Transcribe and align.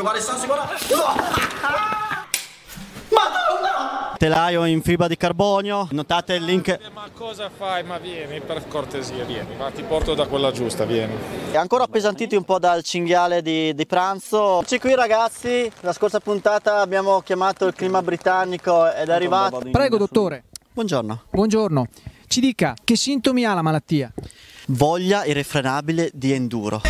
Guarda 0.00 0.18
il 0.18 0.24
senso, 0.24 0.46
guarda. 0.46 0.68
Madonna! 3.10 4.14
Telaio 4.16 4.64
in 4.64 4.82
fibra 4.82 5.06
di 5.06 5.16
carbonio, 5.16 5.88
notate 5.90 6.34
il 6.34 6.44
link. 6.44 6.78
Ma 6.92 7.08
cosa 7.12 7.50
fai? 7.54 7.84
Ma 7.84 7.98
vieni, 7.98 8.40
per 8.40 8.66
cortesia, 8.68 9.24
vieni. 9.24 9.54
Ma 9.56 9.70
ti 9.70 9.82
porto 9.82 10.14
da 10.14 10.26
quella 10.26 10.50
giusta, 10.50 10.84
vieni. 10.84 11.14
È 11.50 11.56
ancora 11.56 11.84
appesantiti 11.84 12.34
un 12.36 12.44
po' 12.44 12.58
dal 12.58 12.82
cinghiale 12.82 13.42
di, 13.42 13.74
di 13.74 13.86
pranzo. 13.86 14.60
Eccoci 14.60 14.78
qui 14.78 14.94
ragazzi, 14.94 15.70
la 15.80 15.92
scorsa 15.92 16.20
puntata 16.20 16.80
abbiamo 16.80 17.20
chiamato 17.20 17.66
il 17.66 17.74
clima 17.74 18.00
britannico 18.02 18.90
ed 18.92 19.08
è 19.08 19.12
arrivato... 19.12 19.60
Prego, 19.70 19.98
dottore. 19.98 20.44
Buongiorno. 20.72 21.24
Buongiorno. 21.30 21.86
Ci 22.26 22.40
dica 22.40 22.74
che 22.82 22.96
sintomi 22.96 23.44
ha 23.44 23.54
la 23.54 23.62
malattia? 23.62 24.12
Voglia 24.68 25.24
irrefrenabile 25.24 26.10
di 26.14 26.32
enduro. 26.32 26.80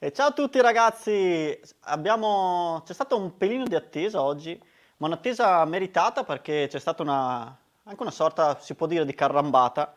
E 0.00 0.12
ciao 0.12 0.26
a 0.26 0.32
tutti 0.32 0.60
ragazzi, 0.60 1.56
Abbiamo... 1.82 2.82
c'è 2.84 2.92
stato 2.92 3.16
un 3.16 3.36
pelino 3.36 3.62
di 3.62 3.76
attesa 3.76 4.22
oggi, 4.22 4.60
ma 4.96 5.06
un'attesa 5.06 5.64
meritata 5.66 6.24
perché 6.24 6.66
c'è 6.68 6.80
stata 6.80 7.04
una... 7.04 7.56
anche 7.84 8.02
una 8.02 8.10
sorta, 8.10 8.58
si 8.58 8.74
può 8.74 8.88
dire, 8.88 9.04
di 9.04 9.14
carrambata. 9.14 9.94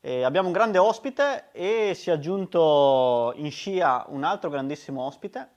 E 0.00 0.22
abbiamo 0.22 0.46
un 0.46 0.54
grande 0.54 0.78
ospite 0.78 1.46
e 1.50 1.94
si 1.96 2.10
è 2.10 2.12
aggiunto 2.12 3.32
in 3.38 3.50
scia 3.50 4.04
un 4.10 4.22
altro 4.22 4.50
grandissimo 4.50 5.02
ospite. 5.02 5.48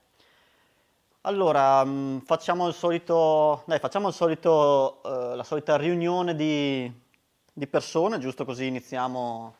Allora, 1.20 1.84
mm, 1.84 2.18
facciamo 2.18 2.66
il 2.66 2.74
solito, 2.74 3.62
dai, 3.66 3.78
facciamo 3.78 4.10
solito, 4.10 5.04
eh, 5.04 5.36
la 5.36 5.44
solita 5.44 5.76
riunione 5.76 6.34
di, 6.34 7.04
di 7.56 7.66
persone, 7.66 8.18
giusto 8.18 8.44
così 8.44 8.66
iniziamo, 8.66 9.54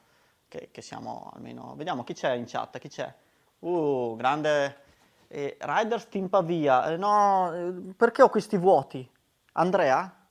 che, 0.48 0.68
che, 0.70 0.82
siamo 0.82 1.30
almeno... 1.34 1.74
Vediamo 1.76 2.04
chi 2.04 2.12
c'è 2.12 2.32
in 2.32 2.44
chat, 2.44 2.78
chi 2.78 2.88
c'è? 2.88 3.12
Uh, 3.60 4.14
grande... 4.16 4.84
Eh, 5.28 5.56
Riders 5.58 6.06
Team 6.08 6.28
Pavia, 6.28 6.92
eh, 6.92 6.96
no, 6.98 7.52
eh, 7.52 7.94
perché 7.96 8.20
ho 8.22 8.28
questi 8.28 8.58
vuoti? 8.58 9.10
Andrea? 9.52 10.28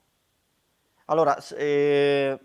Allora, 1.05 1.37
eh, 1.55 2.39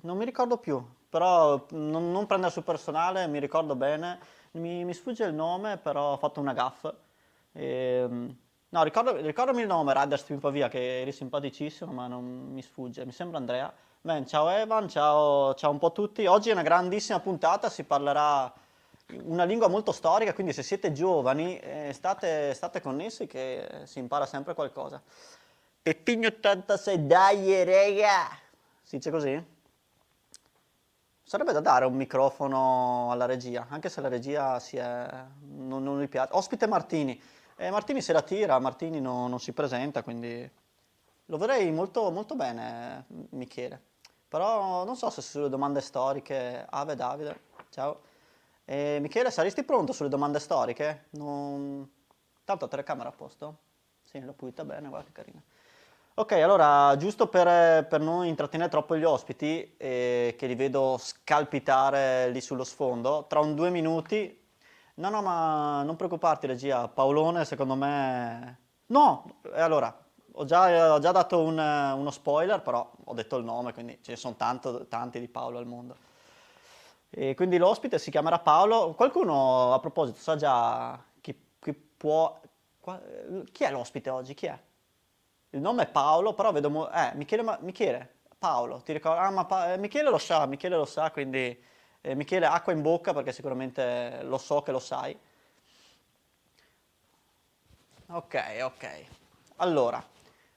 non 0.00 0.16
mi 0.16 0.24
ricordo 0.24 0.58
più, 0.58 0.84
però 1.08 1.64
non, 1.70 2.10
non 2.10 2.26
prendere 2.26 2.52
sul 2.52 2.64
personale, 2.64 3.28
mi 3.28 3.38
ricordo 3.38 3.76
bene, 3.76 4.18
mi, 4.52 4.84
mi, 4.84 4.92
sfugge 4.92 5.24
il 5.24 5.32
nome, 5.32 5.78
però 5.78 6.12
ho 6.12 6.16
fatto 6.18 6.40
una 6.40 6.52
gaffa. 6.52 6.94
E, 7.52 8.36
No, 8.68 8.82
ricordo, 8.82 9.14
ricordami 9.16 9.60
il 9.60 9.68
nome, 9.68 9.94
Riders 9.96 10.24
Team 10.24 10.40
Pavia, 10.40 10.68
che 10.68 11.00
eri 11.00 11.12
simpaticissimo, 11.12 11.92
ma 11.92 12.08
non 12.08 12.24
mi 12.52 12.62
sfugge. 12.62 13.04
Mi 13.04 13.12
sembra 13.12 13.38
Andrea. 13.38 13.72
Ben, 14.00 14.26
ciao 14.26 14.48
Evan, 14.48 14.88
ciao, 14.88 15.54
ciao 15.54 15.70
un 15.70 15.78
po' 15.78 15.92
tutti. 15.92 16.26
Oggi 16.26 16.50
è 16.50 16.52
una 16.52 16.62
grandissima 16.62 17.20
puntata, 17.20 17.70
si 17.70 17.84
parlerà 17.84 18.52
una 19.22 19.44
lingua 19.44 19.68
molto 19.68 19.92
storica, 19.92 20.34
quindi 20.34 20.52
se 20.52 20.64
siete 20.64 20.90
giovani 20.90 21.58
eh, 21.60 21.92
state, 21.92 22.54
state, 22.54 22.80
connessi 22.80 23.26
che 23.26 23.82
si 23.84 24.00
impara 24.00 24.26
sempre 24.26 24.54
qualcosa. 24.54 25.00
Peppigno 25.80 26.26
86, 26.26 27.06
dai 27.06 27.62
rega! 27.62 28.28
Si 28.82 28.96
dice 28.96 29.10
così? 29.12 29.44
Sarebbe 31.22 31.52
da 31.52 31.60
dare 31.60 31.84
un 31.84 31.94
microfono 31.94 33.10
alla 33.12 33.26
regia, 33.26 33.66
anche 33.68 33.88
se 33.88 34.00
la 34.00 34.08
regia 34.08 34.60
è, 34.60 35.24
non, 35.50 35.84
non 35.84 36.00
gli 36.00 36.08
piace. 36.08 36.32
Ospite 36.32 36.66
Martini. 36.66 37.20
Eh, 37.58 37.70
Martini 37.70 38.02
se 38.02 38.12
la 38.12 38.20
tira, 38.20 38.58
Martini 38.58 39.00
no, 39.00 39.28
non 39.28 39.40
si 39.40 39.52
presenta, 39.52 40.02
quindi 40.02 40.48
lo 41.24 41.38
vedrei 41.38 41.70
molto, 41.72 42.10
molto 42.10 42.34
bene, 42.34 43.06
Michele. 43.30 43.80
Però 44.28 44.84
non 44.84 44.94
so 44.94 45.08
se 45.08 45.22
sulle 45.22 45.48
domande 45.48 45.80
storiche... 45.80 46.66
Ave 46.68 46.94
Davide, 46.94 47.40
ciao. 47.70 48.00
Eh, 48.66 48.98
Michele, 49.00 49.30
saresti 49.30 49.64
pronto 49.64 49.92
sulle 49.92 50.10
domande 50.10 50.38
storiche? 50.38 51.06
Non... 51.10 51.88
Tanto 52.44 52.68
telecamera 52.68 53.08
a 53.08 53.12
posto? 53.12 53.58
Sì, 54.04 54.20
l'ho 54.20 54.34
pulita 54.34 54.64
bene, 54.64 54.88
guarda 54.88 55.06
che 55.06 55.12
carina. 55.12 55.42
Ok, 56.14 56.32
allora, 56.32 56.94
giusto 56.96 57.28
per, 57.28 57.86
per 57.86 58.00
non 58.00 58.26
intrattenere 58.26 58.68
troppo 58.68 58.96
gli 58.96 59.04
ospiti, 59.04 59.74
eh, 59.78 60.34
che 60.36 60.46
li 60.46 60.54
vedo 60.54 60.98
scalpitare 60.98 62.28
lì 62.28 62.40
sullo 62.40 62.64
sfondo, 62.64 63.26
tra 63.28 63.40
un 63.40 63.54
due 63.54 63.70
minuti 63.70 64.44
No, 64.98 65.10
no, 65.10 65.20
ma 65.22 65.82
non 65.82 65.96
preoccuparti, 65.96 66.46
regia. 66.46 66.88
Paolone, 66.88 67.44
secondo 67.44 67.74
me... 67.74 68.60
No, 68.86 69.40
e 69.54 69.60
allora, 69.60 69.94
ho 70.32 70.44
già, 70.44 70.94
ho 70.94 70.98
già 70.98 71.12
dato 71.12 71.42
un, 71.42 71.58
uno 71.58 72.10
spoiler, 72.10 72.62
però 72.62 72.90
ho 73.04 73.14
detto 73.14 73.36
il 73.36 73.44
nome, 73.44 73.72
quindi 73.74 73.98
ce 74.02 74.12
ne 74.12 74.16
sono 74.16 74.36
tanto, 74.36 74.86
tanti 74.86 75.20
di 75.20 75.28
Paolo 75.28 75.58
al 75.58 75.66
mondo. 75.66 75.96
E 77.10 77.34
quindi 77.34 77.58
l'ospite 77.58 77.98
si 77.98 78.10
chiamerà 78.10 78.38
Paolo. 78.38 78.94
Qualcuno, 78.94 79.72
a 79.74 79.80
proposito, 79.80 80.18
sa 80.18 80.36
già 80.36 81.02
chi, 81.20 81.38
chi 81.60 81.74
può... 81.74 82.40
Chi 83.52 83.64
è 83.64 83.70
l'ospite 83.70 84.10
oggi? 84.10 84.34
Chi 84.34 84.46
è? 84.46 84.58
Il 85.50 85.60
nome 85.60 85.82
è 85.84 85.88
Paolo, 85.88 86.34
però 86.34 86.52
vedo... 86.52 86.90
Eh, 86.90 87.12
Michele, 87.14 87.58
Michele, 87.60 88.14
Paolo, 88.38 88.80
ti 88.82 88.92
ricordo? 88.92 89.20
Ah, 89.20 89.30
ma 89.30 89.44
pa- 89.44 89.72
eh, 89.74 89.78
Michele 89.78 90.08
lo 90.10 90.18
sa, 90.18 90.46
Michele 90.46 90.76
lo 90.76 90.84
sa, 90.84 91.10
quindi 91.10 91.58
eh, 92.06 92.14
Michele, 92.14 92.46
acqua 92.46 92.72
in 92.72 92.82
bocca 92.82 93.12
perché 93.12 93.32
sicuramente 93.32 94.20
lo 94.22 94.38
so 94.38 94.62
che 94.62 94.70
lo 94.70 94.78
sai. 94.78 95.18
Ok, 98.08 98.58
ok. 98.62 99.04
Allora, 99.56 100.02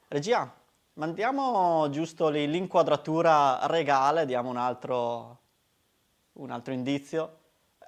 regia, 0.10 0.54
mandiamo 0.94 1.90
giusto 1.90 2.30
l'inquadratura 2.30 3.66
regale, 3.66 4.28
diamo 4.28 4.50
un 4.50 4.58
altro, 4.58 5.40
un 6.34 6.52
altro 6.52 6.72
indizio. 6.72 7.38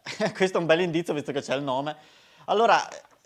Questo 0.33 0.57
è 0.57 0.59
un 0.59 0.65
bel 0.65 0.81
indizio 0.81 1.13
visto 1.13 1.31
che 1.31 1.41
c'è 1.41 1.55
il 1.55 1.61
nome. 1.61 1.95
Allora, 2.45 2.79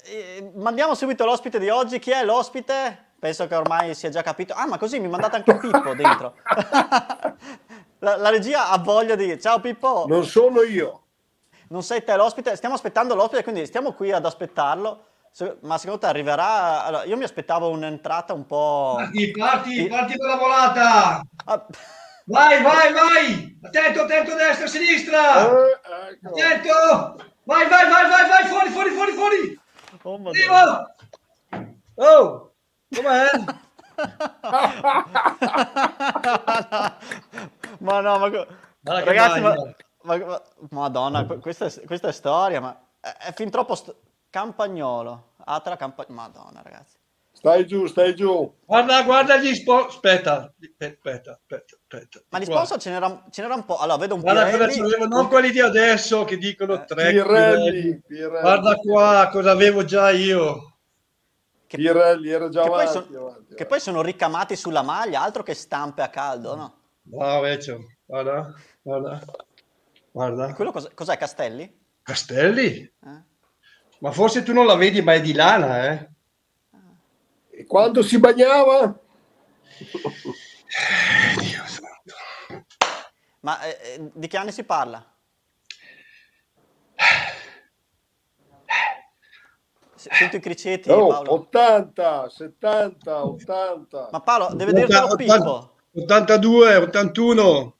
eh, 0.03 0.51
mandiamo 0.55 0.95
subito 0.95 1.23
l'ospite 1.23 1.59
di 1.59 1.69
oggi. 1.69 1.99
Chi 1.99 2.11
è 2.11 2.25
l'ospite? 2.25 3.13
Penso 3.17 3.47
che 3.47 3.55
ormai 3.55 3.95
sia 3.95 4.09
già 4.09 4.21
capito. 4.21 4.53
Ah, 4.53 4.67
ma 4.67 4.77
così 4.77 4.99
mi 4.99 5.07
mandate 5.07 5.37
anche 5.37 5.57
Pippo 5.57 5.93
dentro. 5.95 6.35
La, 8.05 8.17
la, 8.17 8.29
regia 8.29 8.69
ha 8.69 8.77
voglia 8.77 9.15
di... 9.15 9.41
Ciao 9.41 9.59
Pippo! 9.59 10.05
Non 10.07 10.25
sono 10.25 10.61
io. 10.61 11.01
Non 11.69 11.81
sei 11.81 12.03
te 12.03 12.15
l'ospite? 12.15 12.55
Stiamo 12.55 12.75
aspettando 12.75 13.15
l'ospite, 13.15 13.41
quindi 13.41 13.65
stiamo 13.65 13.93
qui 13.93 14.11
ad 14.11 14.23
aspettarlo. 14.23 15.05
Ma 15.61 15.79
secondo 15.79 16.01
te 16.01 16.05
arriverà? 16.05 16.85
Allora, 16.85 17.03
io 17.05 17.17
mi 17.17 17.23
aspettavo 17.23 17.67
un'entrata 17.69 18.31
un 18.33 18.45
po'... 18.45 18.93
Parti, 18.97 19.31
parti, 19.31 19.87
parti 19.87 20.17
per 20.17 20.27
la 20.27 20.35
volata! 20.35 21.21
Ah. 21.45 21.65
Vai, 22.25 22.61
vai, 22.61 22.93
vai! 22.93 23.59
Attento, 23.63 24.01
attento, 24.03 24.35
destra, 24.35 24.67
sinistra! 24.67 25.49
Eh, 25.49 25.79
ecco. 26.11 26.29
Attento! 26.29 27.25
Vai, 27.43 27.67
vai, 27.67 27.89
vai, 27.89 28.07
vai, 28.07 28.29
vai, 28.29 28.45
fuori, 28.45 28.69
fuori, 28.69 28.91
fuori, 28.91 29.11
fuori! 29.13 29.59
Oh! 30.03 30.21
Oh! 31.95 32.53
Com'è? 32.93 33.29
Ma 37.79 37.99
no, 37.99 38.17
ma, 38.17 38.29
ma 38.81 38.99
ragazzi, 39.03 39.39
ma, 39.41 39.55
ma, 40.03 40.41
madonna, 40.69 41.25
questa 41.25 41.65
è, 41.65 41.81
questa 41.85 42.09
è, 42.09 42.11
storia, 42.11 42.59
ma 42.59 42.77
è, 42.99 43.27
è 43.27 43.33
fin 43.33 43.49
troppo 43.49 43.75
st- 43.75 43.95
campagnolo. 44.29 45.33
Atra 45.45 45.75
campa- 45.75 46.05
madonna, 46.09 46.61
ragazzi. 46.63 46.97
Stai 47.31 47.67
giù, 47.67 47.85
stai 47.85 48.15
giù. 48.15 48.51
Guarda, 48.65 49.03
guarda 49.03 49.37
gli 49.37 49.53
sponsor. 49.53 49.89
Aspetta, 49.89 50.53
aspetta, 50.79 51.31
aspetta, 51.31 51.75
aspetta. 51.75 52.21
Ma 52.29 52.39
gli 52.39 52.45
sponsor 52.45 52.79
ce 52.79 52.89
n'era, 52.89 53.25
ce 53.29 53.41
n'era, 53.41 53.55
un 53.55 53.65
po'. 53.65 53.77
Allora, 53.77 53.97
vedo 53.97 54.15
un 54.15 54.21
po'. 54.21 54.31
Pirelli. 54.31 55.07
Non 55.07 55.27
quelli 55.27 55.51
di 55.51 55.59
adesso 55.59 56.23
che 56.23 56.37
dicono 56.37 56.85
tre. 56.85 57.11
Pirelli, 57.11 58.01
Pirelli. 58.07 58.39
Guarda 58.39 58.75
qua, 58.75 59.27
cosa 59.31 59.51
avevo 59.51 59.83
già 59.83 60.09
io. 60.11 60.74
Che, 61.67 61.77
Pirelli 61.77 62.29
era 62.29 62.49
già 62.49 62.61
che 62.61 62.67
avanti, 62.67 62.91
poi 62.93 63.03
son, 63.03 63.15
avanti, 63.15 63.55
Che 63.55 63.65
poi 63.65 63.79
sono 63.79 64.01
ricamati 64.01 64.55
sulla 64.55 64.83
maglia, 64.83 65.21
altro 65.21 65.43
che 65.43 65.53
stampe 65.53 66.01
a 66.01 66.09
caldo, 66.09 66.55
no? 66.55 66.79
Bravo, 67.01 67.41
Vecchio. 67.41 67.79
Guarda, 68.05 68.53
guarda. 68.81 69.21
Guarda. 70.11 70.47
E 70.47 70.53
quello 70.53 70.71
cos- 70.71 70.91
cos'è, 70.93 71.17
Castelli? 71.17 71.83
Castelli? 72.03 72.81
Eh? 73.03 73.23
Ma 73.99 74.11
forse 74.11 74.43
tu 74.43 74.53
non 74.53 74.65
la 74.65 74.75
vedi, 74.75 75.01
ma 75.01 75.13
è 75.13 75.21
di 75.21 75.33
lana, 75.33 75.91
eh? 75.91 76.09
E 77.49 77.65
quando 77.65 78.03
si 78.03 78.19
bagnava? 78.19 78.99
Eh, 79.77 81.39
Dio 81.39 81.63
santo. 81.65 82.65
Ma 83.39 83.61
eh, 83.61 83.77
eh 83.81 84.11
di 84.13 84.27
che 84.27 84.37
anni 84.37 84.51
si 84.51 84.63
parla? 84.63 85.14
Sento 90.11 90.35
i 90.35 90.39
criceti, 90.39 90.89
oh, 90.89 91.07
Paolo. 91.07 91.33
80, 91.33 92.29
70, 92.29 93.25
80. 93.25 94.09
Ma 94.11 94.19
Paolo, 94.21 94.53
deve 94.53 94.73
dire 94.73 94.87
troppo 94.87 95.15
Pippo. 95.15 95.71
82, 95.95 96.75
81. 96.75 97.73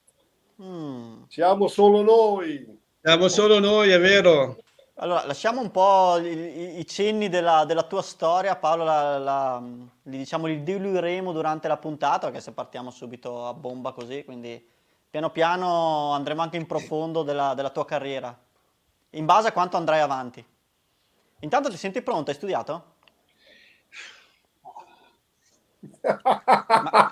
Mm. 0.61 1.23
Siamo 1.27 1.67
solo 1.67 2.01
noi. 2.01 2.79
Siamo 3.01 3.27
solo 3.27 3.59
noi, 3.59 3.91
è 3.91 3.99
vero. 3.99 4.57
Allora, 4.95 5.25
lasciamo 5.25 5.59
un 5.59 5.71
po' 5.71 6.17
i, 6.19 6.79
i 6.79 6.87
cenni 6.87 7.27
della, 7.27 7.65
della, 7.65 7.83
tua 7.83 8.01
storia, 8.01 8.55
Paolo, 8.55 8.85
la, 8.85 9.17
la, 9.17 9.61
li, 10.03 10.17
diciamo, 10.17 10.47
li 10.47 10.63
diluiremo 10.63 11.33
durante 11.33 11.67
la 11.67 11.75
puntata, 11.75 12.27
perché 12.27 12.39
se 12.39 12.53
partiamo 12.53 12.91
subito 12.91 13.45
a 13.45 13.53
bomba 13.53 13.91
così, 13.91 14.23
quindi 14.23 14.65
piano 15.09 15.29
piano 15.31 16.11
andremo 16.13 16.41
anche 16.41 16.55
in 16.55 16.65
profondo 16.65 17.23
della, 17.23 17.53
della 17.53 17.71
tua 17.71 17.85
carriera, 17.85 18.37
in 19.11 19.25
base 19.25 19.49
a 19.49 19.51
quanto 19.51 19.75
andrai 19.75 19.99
avanti. 19.99 20.45
Intanto 21.45 21.69
ti 21.69 21.77
senti 21.77 22.01
pronto? 22.01 22.31
Hai 22.31 22.35
studiato? 22.35 22.93
ma, 26.01 27.11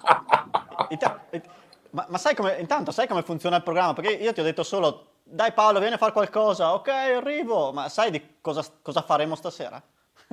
ma, 1.91 2.05
ma 2.09 2.17
sai 2.17 2.33
come, 2.33 2.57
intanto 2.57 2.91
sai 2.91 3.07
come 3.07 3.21
funziona 3.21 3.57
il 3.57 3.63
programma? 3.63 3.93
Perché 3.93 4.13
io 4.13 4.33
ti 4.33 4.39
ho 4.39 4.43
detto 4.43 4.63
solo 4.63 5.19
dai 5.23 5.53
Paolo, 5.53 5.77
vieni 5.77 5.93
a 5.93 5.97
fare 5.99 6.11
qualcosa, 6.11 6.73
ok, 6.73 6.87
arrivo, 6.87 7.71
ma 7.71 7.89
sai 7.89 8.09
di 8.09 8.37
cosa, 8.41 8.65
cosa 8.81 9.03
faremo 9.03 9.35
stasera? 9.35 9.81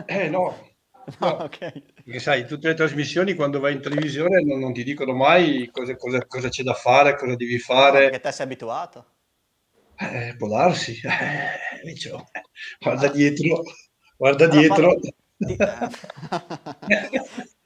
Eh 0.07 0.29
no. 0.29 0.69
No, 1.19 1.29
no. 1.29 1.43
Okay. 1.45 1.73
Perché 2.05 2.21
sai, 2.21 2.47
tutte 2.47 2.69
le 2.69 2.75
trasmissioni 2.75 3.35
quando 3.35 3.59
vai 3.59 3.73
in 3.73 3.81
televisione 3.81 4.45
non, 4.45 4.61
non 4.61 4.73
ti 4.73 4.85
dicono 4.85 5.13
mai 5.13 5.69
cosa, 5.73 5.97
cosa, 5.97 6.25
cosa, 6.27 6.49
c'è 6.51 6.63
da 6.63 6.75
fare, 6.75 7.17
cosa 7.17 7.35
devi 7.35 7.59
fare. 7.59 8.05
No, 8.05 8.11
perché 8.11 8.21
te 8.21 8.33
sei 8.33 8.45
abituato. 8.45 9.07
Eh, 9.97 10.35
può 10.37 10.49
darsi. 10.49 11.01
Eh, 11.83 11.95
guarda 12.79 13.09
dietro, 13.09 13.63
guarda 14.21 14.45
allora, 14.45 14.61
dietro. 14.61 14.99
Ti... 15.01 15.15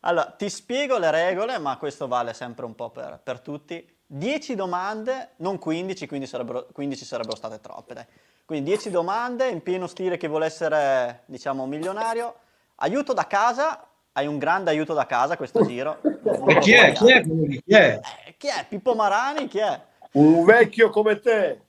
allora, 0.00 0.34
ti 0.36 0.50
spiego 0.50 0.98
le 0.98 1.10
regole, 1.10 1.58
ma 1.58 1.78
questo 1.78 2.06
vale 2.06 2.34
sempre 2.34 2.66
un 2.66 2.74
po' 2.74 2.90
per, 2.90 3.18
per 3.22 3.40
tutti. 3.40 3.90
10 4.06 4.54
domande, 4.54 5.30
non 5.36 5.58
15, 5.58 6.06
quindi 6.06 6.26
sarebbero, 6.26 6.66
15 6.70 7.04
sarebbero 7.04 7.36
state 7.36 7.60
troppe, 7.60 7.94
dai. 7.94 8.04
Quindi 8.44 8.68
10 8.68 8.90
domande 8.90 9.48
in 9.48 9.62
pieno 9.62 9.86
stile 9.86 10.18
chi 10.18 10.26
vuole 10.26 10.44
essere, 10.44 11.22
diciamo, 11.24 11.66
milionario. 11.66 12.34
Aiuto 12.76 13.14
da 13.14 13.26
casa, 13.26 13.86
hai 14.12 14.26
un 14.26 14.36
grande 14.36 14.68
aiuto 14.68 14.92
da 14.92 15.06
casa 15.06 15.38
questo 15.38 15.64
giro. 15.64 16.00
E 16.46 16.58
chi 16.58 16.72
è? 16.72 16.92
Chi 16.92 17.10
è? 17.10 17.22
Chi 17.22 17.74
è? 17.74 18.00
Eh, 18.26 18.34
chi 18.36 18.48
è? 18.48 18.66
Pippo 18.68 18.94
Marani, 18.94 19.48
chi 19.48 19.58
è? 19.58 19.80
Un 20.12 20.44
vecchio 20.44 20.90
come 20.90 21.18
te. 21.18 21.60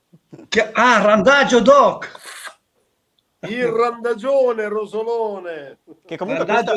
Che... 0.50 0.72
Ah, 0.74 1.02
Randaggio 1.02 1.62
Doc! 1.62 2.12
Il 3.40 3.68
randagione 3.68 4.68
Rosolone. 4.68 5.80
Che 6.06 6.18
comunque, 6.18 6.46
questo, 6.46 6.74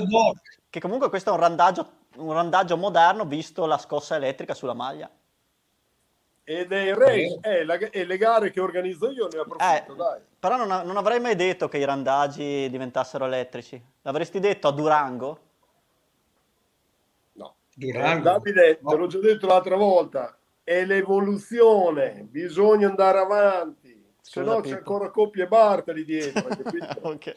che 0.69 0.81
comunque 0.81 1.09
questo 1.09 1.31
è 1.31 1.33
un 1.33 1.41
randaggio, 1.41 1.91
un 2.17 2.33
randaggio 2.33 2.77
moderno 2.77 3.25
visto 3.25 3.67
la 3.67 3.79
scossa 3.79 4.17
elettrica 4.17 4.55
sulla 4.55 4.75
maglia. 4.75 5.11
Ed 6.45 6.73
è, 6.73 6.95
race, 6.95 7.39
è, 7.43 7.63
la, 7.63 7.77
è, 7.77 8.05
le 8.05 8.17
gare 8.17 8.51
che 8.51 8.61
organizzo 8.61 9.11
io, 9.11 9.29
ne 9.31 9.39
approfitto, 9.39 9.93
eh, 9.93 9.97
dai. 9.97 10.21
Però 10.39 10.57
non, 10.57 10.87
non, 10.87 10.97
avrei 10.97 11.21
mai 11.21 11.37
detto 11.37 11.69
che 11.69 11.77
i 11.77 11.85
randaggi 11.85 12.71
diventassero 12.71 13.27
elettrici. 13.27 13.79
L'avresti 14.01 14.41
detto 14.41 14.69
a 14.69 14.73
Durango? 14.73 15.41
No. 17.33 17.55
Durango? 17.75 18.23
Davide, 18.23 18.79
no. 18.81 18.89
te 18.89 18.97
l'ho 18.97 19.07
già 19.09 19.19
detto 19.19 19.47
l'altra 19.47 19.77
volta, 19.77 20.39
è 20.65 20.87
l'evoluzione, 20.87 22.27
bisogna 22.31 22.89
andare 22.89 23.19
avanti. 23.19 23.78
Se 24.29 24.43
no 24.43 24.61
c'è 24.61 24.73
ancora 24.73 25.09
coppie 25.09 25.47
Bartali 25.47 26.05
dietro, 26.05 26.49
okay. 27.09 27.35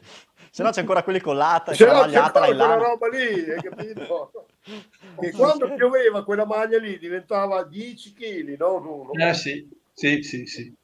Se 0.49 0.61
no 0.61 0.71
c'è 0.71 0.81
ancora 0.81 1.03
quelli 1.03 1.21
con 1.21 1.37
l'ata 1.37 1.71
e 1.71 1.75
Se 1.75 1.85
no 1.85 2.03
c'è 2.03 2.17
ancora 2.17 2.45
quella 2.47 2.75
roba 2.75 3.07
lì, 3.07 3.49
hai 3.49 3.61
capito? 3.61 4.47
e 5.21 5.31
quando 5.31 5.73
pioveva 5.73 6.25
quella 6.25 6.45
maglia 6.45 6.79
lì 6.79 6.99
diventava 6.99 7.63
10 7.63 8.13
kg, 8.13 8.57
non 8.57 8.85
uno. 8.85 9.11
Eh 9.13 9.33
sì, 9.33 9.65
sì, 9.93 10.21
sì, 10.21 10.45
sì. 10.45 10.75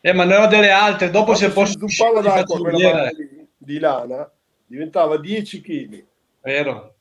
Eh, 0.00 0.12
ma 0.12 0.24
ne 0.24 0.36
ho 0.38 0.48
delle 0.48 0.70
altre, 0.70 1.10
dopo 1.10 1.36
se 1.36 1.52
posso... 1.52 1.86
Si 1.86 2.02
d'acqua 2.20 2.58
quella 2.58 2.78
maglia 2.78 3.10
lì, 3.12 3.48
di 3.56 3.78
lana, 3.78 4.28
diventava 4.66 5.18
10 5.18 5.60
kg. 5.60 6.04
Vero. 6.40 6.94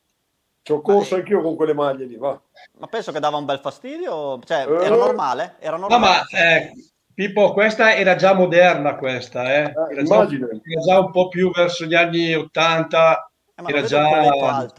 Ci 0.62 0.72
ho 0.74 0.82
corso 0.82 1.16
ah, 1.16 1.18
anch'io 1.18 1.42
con 1.42 1.56
quelle 1.56 1.74
maglie 1.74 2.06
lì, 2.06 2.18
va. 2.18 2.40
Ma 2.78 2.86
penso 2.86 3.12
che 3.12 3.20
dava 3.20 3.38
un 3.38 3.46
bel 3.46 3.60
fastidio, 3.60 4.40
cioè 4.46 4.60
era 4.60 4.86
eh. 4.86 4.90
normale? 4.90 5.56
Era 5.58 5.78
normale. 5.78 6.00
No, 6.00 6.06
ma 6.06 6.28
eh, 6.28 6.74
Pippo, 7.18 7.52
questa 7.52 7.96
era 7.96 8.16
già 8.16 8.36
moderna 8.36 8.96
questa, 8.96 9.52
eh? 9.52 9.64
Ah, 9.74 9.88
era, 9.90 10.04
già, 10.04 10.28
era, 10.30 10.82
già, 10.86 11.00
un 11.00 11.10
po' 11.10 11.30
più 11.30 11.50
verso 11.50 11.86
gli 11.86 11.96
anni 11.96 12.36
80, 12.36 13.32
eh, 13.56 13.64
era, 13.66 13.82
già, 13.82 14.72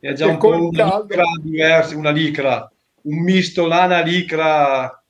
era 0.00 0.12
già 0.12 0.26
un 0.26 0.36
po' 0.36 0.48
una 0.48 0.98
licra 0.98 1.24
diversa, 1.40 1.96
una 1.96 2.10
licra, 2.10 2.70
un 3.04 3.22
misto 3.22 3.66
lana 3.66 4.02
licra, 4.02 5.02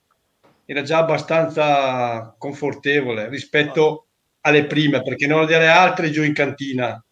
era 0.67 0.83
già 0.83 0.99
abbastanza 0.99 2.33
confortevole 2.39 3.29
rispetto 3.29 3.83
oh. 3.83 4.07
alle 4.43 4.67
prime, 4.67 5.03
perché 5.03 5.27
non 5.27 5.47
delle 5.47 5.67
altre 5.67 6.13
giù 6.13 6.23
in 6.23 6.33
cantina. 6.33 7.05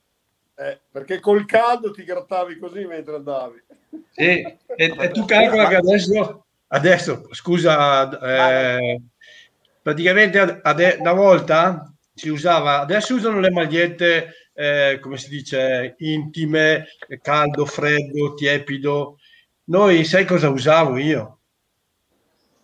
Eh, 0.54 0.78
perché 0.92 1.18
col 1.18 1.44
caldo 1.44 1.90
ti 1.90 2.04
grattavi 2.04 2.56
così 2.56 2.84
mentre 2.84 3.16
andavi. 3.16 3.64
Sì, 4.10 4.42
e, 4.76 4.94
e 4.96 5.10
tu 5.10 5.24
calcola 5.24 5.66
che 5.66 5.74
adesso 5.74 6.44
Adesso, 6.70 7.28
scusa, 7.30 8.18
eh, 8.20 9.00
praticamente 9.80 10.60
ade- 10.62 10.98
una 11.00 11.12
volta 11.12 11.90
si 12.12 12.28
usava, 12.28 12.80
adesso 12.80 13.14
usano 13.14 13.40
le 13.40 13.50
magliette, 13.50 14.50
eh, 14.52 14.98
come 15.00 15.16
si 15.16 15.30
dice, 15.30 15.94
intime, 15.98 16.86
caldo, 17.22 17.64
freddo, 17.64 18.34
tiepido. 18.34 19.16
Noi, 19.64 20.04
sai 20.04 20.26
cosa 20.26 20.50
usavo 20.50 20.98
io? 20.98 21.38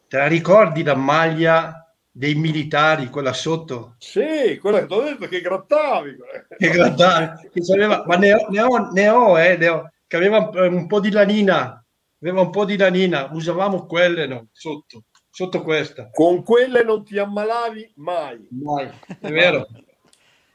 Te 0.07 0.19
la 0.19 0.27
ricordi 0.27 0.83
la 0.83 0.97
maglia 0.97 1.91
dei 2.11 2.35
militari, 2.35 3.09
quella 3.09 3.33
sotto? 3.33 3.95
Sì, 3.99 4.59
quella 4.61 4.81
che 4.81 4.87
ti 4.87 4.93
ho 4.93 5.03
detto 5.03 5.29
che 5.29 5.41
grattavi. 5.41 6.17
Che 6.59 6.69
grattavi, 6.69 7.49
che 7.53 7.73
aveva, 7.73 8.05
ma 8.07 8.17
ne 8.17 8.35
ho, 8.35 8.49
ne 8.51 8.61
ho, 8.61 8.91
ne 8.91 9.09
ho, 9.09 9.39
eh, 9.39 9.57
ne 9.57 9.69
ho, 9.69 9.91
che 10.07 10.17
aveva 10.17 10.51
un 10.53 10.87
po' 10.87 11.01
di 11.01 11.11
lanina 11.11 11.84
aveva 12.25 12.41
un 12.41 12.51
po' 12.51 12.65
di 12.65 12.79
lanina, 12.79 13.29
usavamo 13.33 13.85
quelle 13.85 14.27
no, 14.27 14.47
sotto, 14.51 15.05
sotto 15.31 15.63
questa. 15.63 16.09
Con 16.11 16.43
quelle 16.43 16.83
non 16.83 17.05
ti 17.05 17.19
ammalavi 17.19 17.93
mai. 17.97 18.49
Mai, 18.51 18.91
è 19.21 19.31
vero. 19.31 19.67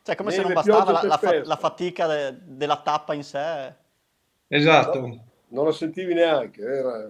cioè, 0.01 0.15
come 0.15 0.31
Neve, 0.31 0.41
se 0.41 0.41
non 0.41 0.53
bastava 0.53 0.91
la, 0.91 1.19
la, 1.21 1.41
la 1.43 1.55
fatica 1.55 2.07
de, 2.07 2.37
della 2.43 2.81
tappa 2.81 3.13
in 3.13 3.23
sé. 3.23 3.75
Esatto. 4.47 4.99
No, 4.99 5.25
non 5.49 5.65
la 5.65 5.71
sentivi 5.71 6.15
neanche, 6.15 6.61
era... 6.61 7.07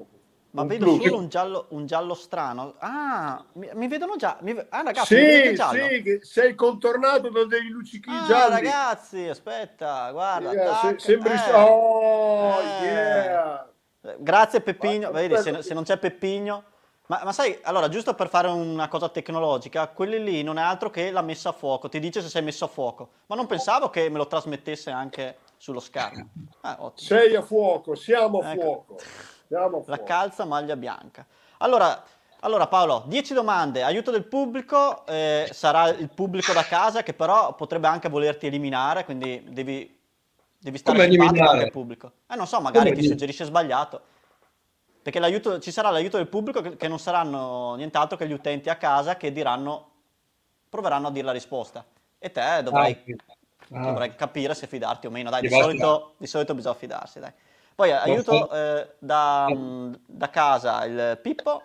Ma 0.51 0.66
vedo 0.66 0.86
blu. 0.86 1.01
solo 1.04 1.18
un 1.20 1.30
giallo, 1.30 1.66
un 1.70 1.86
giallo 1.86 2.16
strano. 2.16 2.74
Ah, 2.80 3.46
mi, 3.54 3.70
mi 3.75 3.88
vedono 3.88 4.16
già. 4.16 4.39
Mi, 4.42 4.58
ah, 4.70 4.82
ragazzi, 4.82 5.16
sì, 5.16 5.56
sì, 5.56 6.01
che 6.01 6.20
sei 6.24 6.56
contornato 6.56 7.30
da 7.30 7.46
dei 7.46 7.70
luccichini 7.70 8.18
ah, 8.18 8.25
gialli. 8.25 8.54
ragazzi, 8.56 9.28
aspetta, 9.28 10.12
guarda. 10.12 10.51
Yeah, 10.51 10.75
se, 10.80 10.96
sembri... 10.98 11.34
Eh, 11.34 11.54
oh, 11.54 12.60
eh. 12.60 12.84
yeah. 12.84 13.70
Grazie 14.18 14.62
Peppigno, 14.62 15.12
vedi 15.12 15.36
se, 15.38 15.62
se 15.62 15.74
non 15.74 15.84
c'è 15.84 15.98
Peppigno. 15.98 16.63
Ma, 17.08 17.22
ma, 17.24 17.32
sai, 17.32 17.58
allora, 17.63 17.89
giusto 17.89 18.13
per 18.13 18.29
fare 18.29 18.48
una 18.50 18.88
cosa 18.88 19.10
tecnologica, 19.10 19.88
quelli 19.88 20.24
lì 20.24 20.44
non 20.44 20.60
è 20.60 20.62
altro 20.62 20.91
che 20.91 21.10
la 21.10 21.24
messa 21.24 21.50
a 21.50 21.53
fuoco, 21.53 21.89
ti 21.89 22.00
dice 22.00 22.22
se 22.22 22.29
sei 22.29 22.44
messo 22.44 22.65
a 22.65 22.68
fuoco. 22.68 23.10
Ma 23.25 23.36
non 23.36 23.48
pensavo 23.48 23.89
che 23.89 24.10
me 24.10 24.18
lo 24.18 24.27
trasmettesse 24.27 24.91
anche 24.91 25.38
sullo 25.58 25.79
schermo. 25.79 26.29
Eh, 26.63 26.91
sei 26.94 27.36
a 27.36 27.41
fuoco, 27.41 27.96
siamo 27.96 28.39
a 28.39 28.51
ecco. 28.51 28.62
fuoco. 28.62 28.98
Siamo 29.48 29.65
a 29.65 29.70
fuoco. 29.70 29.89
La 29.89 30.03
calza 30.03 30.46
maglia 30.46 30.75
bianca. 30.75 31.25
Allora, 31.58 32.03
allora 32.41 32.68
Paolo, 32.68 33.03
10 33.08 33.34
domande, 33.34 33.82
aiuto 33.82 34.12
del 34.12 34.25
pubblico, 34.25 35.03
eh, 35.08 35.50
sarà 35.51 35.89
il 35.89 36.10
pubblico 36.10 36.53
da 36.53 36.63
casa 36.63 37.01
che 37.01 37.15
però 37.15 37.56
potrebbe 37.56 37.88
anche 37.88 38.08
volerti 38.08 38.46
eliminare, 38.46 39.03
quindi 39.03 39.44
devi 39.50 39.99
Devi 40.62 40.78
stare 40.78 41.10
simpatico 41.10 41.50
anche 41.50 41.63
al 41.63 41.72
pubblico. 41.72 42.12
Eh, 42.28 42.36
non 42.36 42.46
so, 42.46 42.60
magari 42.60 42.89
Come 42.89 43.01
ti 43.01 43.08
suggerisce 43.08 43.46
sbagliato. 43.46 44.01
Perché 45.01 45.62
ci 45.62 45.72
sarà 45.72 45.89
l'aiuto 45.89 46.18
del 46.18 46.28
pubblico 46.28 46.62
che, 46.62 46.75
che, 46.75 46.88
non 46.89 47.00
saranno 47.00 47.75
nient'altro 47.75 48.18
che 48.18 48.28
gli 48.28 48.34
utenti 48.34 48.70
a 48.70 48.75
casa 48.75 49.16
che 49.16 49.32
diranno, 49.32 49.92
proveranno 50.68 51.08
a 51.08 51.12
dire 51.12 51.25
la 51.25 51.32
risposta. 51.32 51.86
E 52.18 52.32
te 52.32 52.62
dovrai, 52.62 53.16
ah, 53.72 53.86
dovrai 53.86 54.13
capire 54.16 54.54
se 54.54 54.68
fidarti 54.68 55.08
o 55.08 55.10
meno. 55.10 55.30
Dai, 55.30 55.42
di 55.42 55.50
solito, 55.50 56.16
di 56.18 56.28
solito, 56.28 56.54
bisogna 56.54 56.75
fidarsi. 56.75 57.20
Dai. 57.20 57.32
Poi 57.74 57.92
aiuto 57.94 58.51
eh, 58.51 58.96
da, 59.00 59.48
da, 60.06 60.30
casa 60.30 60.84
il 60.84 61.18
Pippo 61.22 61.62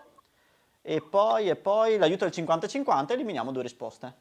e 0.81 1.01
poi, 1.01 1.49
e 1.49 1.57
poi 1.57 1.99
l'aiuto 1.99 2.25
del 2.29 2.45
50-50 2.45 3.11
eliminiamo 3.11 3.51
due 3.51 3.63
risposte. 3.63 4.15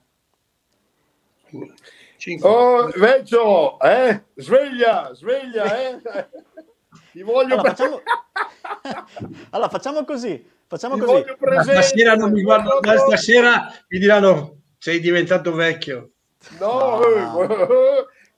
5. 2.23 2.49
Oh, 2.49 2.87
Vecchio, 2.95 3.77
eh? 3.81 4.23
Sveglia, 4.35 5.13
sveglia, 5.13 5.89
eh? 5.89 6.01
Ti 7.11 7.21
voglio 7.21 7.55
allora, 7.55 7.73
facciamo... 7.73 7.99
allora, 9.51 9.69
facciamo 9.69 10.05
così. 10.05 10.49
Facciamo 10.65 10.95
Ti 10.95 11.01
così. 11.01 11.25
Stasera, 11.63 12.15
non 12.15 12.31
mi 12.31 12.41
guardo, 12.41 12.79
stasera 12.81 13.69
mi 13.89 13.99
diranno 13.99 14.55
sei 14.77 15.01
diventato 15.01 15.51
vecchio. 15.51 16.11
No, 16.61 16.99
no. 16.99 17.47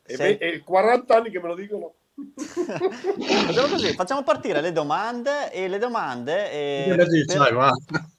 Sei... 0.04 0.36
è 0.38 0.64
40 0.64 1.16
anni 1.16 1.30
che 1.30 1.40
me 1.40 1.48
lo 1.48 1.56
dicono. 1.56 1.94
facciamo 3.46 3.68
così, 3.68 3.94
facciamo 3.94 4.24
partire 4.24 4.62
le 4.62 4.72
domande 4.72 5.52
e 5.52 5.68
le 5.68 5.78
domande 5.78 6.50
eh, 6.50 6.96
per, 6.96 7.08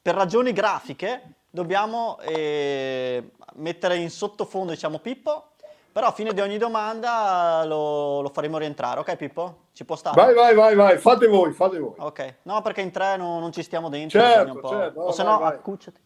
per 0.03 0.15
ragioni 0.15 0.53
grafiche 0.53 1.37
dobbiamo 1.57 2.19
eh, 2.21 3.31
mettere 3.55 3.97
in 3.97 4.11
sottofondo, 4.11 4.73
diciamo, 4.73 4.99
Pippo, 4.99 5.53
però 5.97 6.09
a 6.09 6.13
fine 6.13 6.35
di 6.35 6.43
ogni 6.43 6.59
domanda 6.59 7.65
lo, 7.65 8.21
lo, 8.21 8.29
faremo 8.29 8.59
rientrare, 8.59 9.01
ok 9.01 9.17
Pippo? 9.17 9.61
Ci 9.73 9.87
può 9.87 9.97
stare? 9.97 10.15
Vai, 10.15 10.35
vai, 10.35 10.55
vai, 10.55 10.75
vai, 10.75 10.99
fate 10.99 11.27
voi, 11.27 11.55
fate 11.55 11.79
voi. 11.79 11.95
Ok, 11.97 12.35
no 12.43 12.61
perché 12.61 12.83
in 12.83 12.91
tre 12.91 13.17
non, 13.17 13.41
non 13.41 13.51
ci 13.51 13.63
stiamo 13.63 13.89
dentro. 13.89 14.21
Certo, 14.21 14.69
certo. 14.69 15.01
o 15.01 15.13
se 15.13 15.23
no, 15.23 15.41
accucciati. 15.41 15.99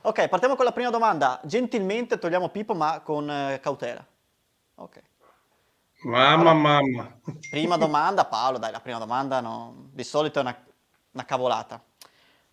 Ok, 0.00 0.26
partiamo 0.26 0.56
con 0.56 0.64
la 0.64 0.72
prima 0.72 0.90
domanda. 0.90 1.38
Gentilmente 1.44 2.18
togliamo 2.18 2.48
Pippo, 2.48 2.74
ma 2.74 3.02
con 3.04 3.30
eh, 3.30 3.60
cautela. 3.62 4.04
Ok. 4.74 5.00
Mamma, 6.06 6.50
allora, 6.50 6.52
mamma. 6.52 7.20
Prima 7.48 7.76
domanda, 7.78 8.24
Paolo, 8.24 8.58
dai, 8.58 8.72
la 8.72 8.80
prima 8.80 8.98
domanda 8.98 9.40
no, 9.40 9.90
di 9.92 10.02
solito 10.02 10.40
è 10.40 10.42
una, 10.42 10.60
una 11.12 11.24
cavolata. 11.24 11.80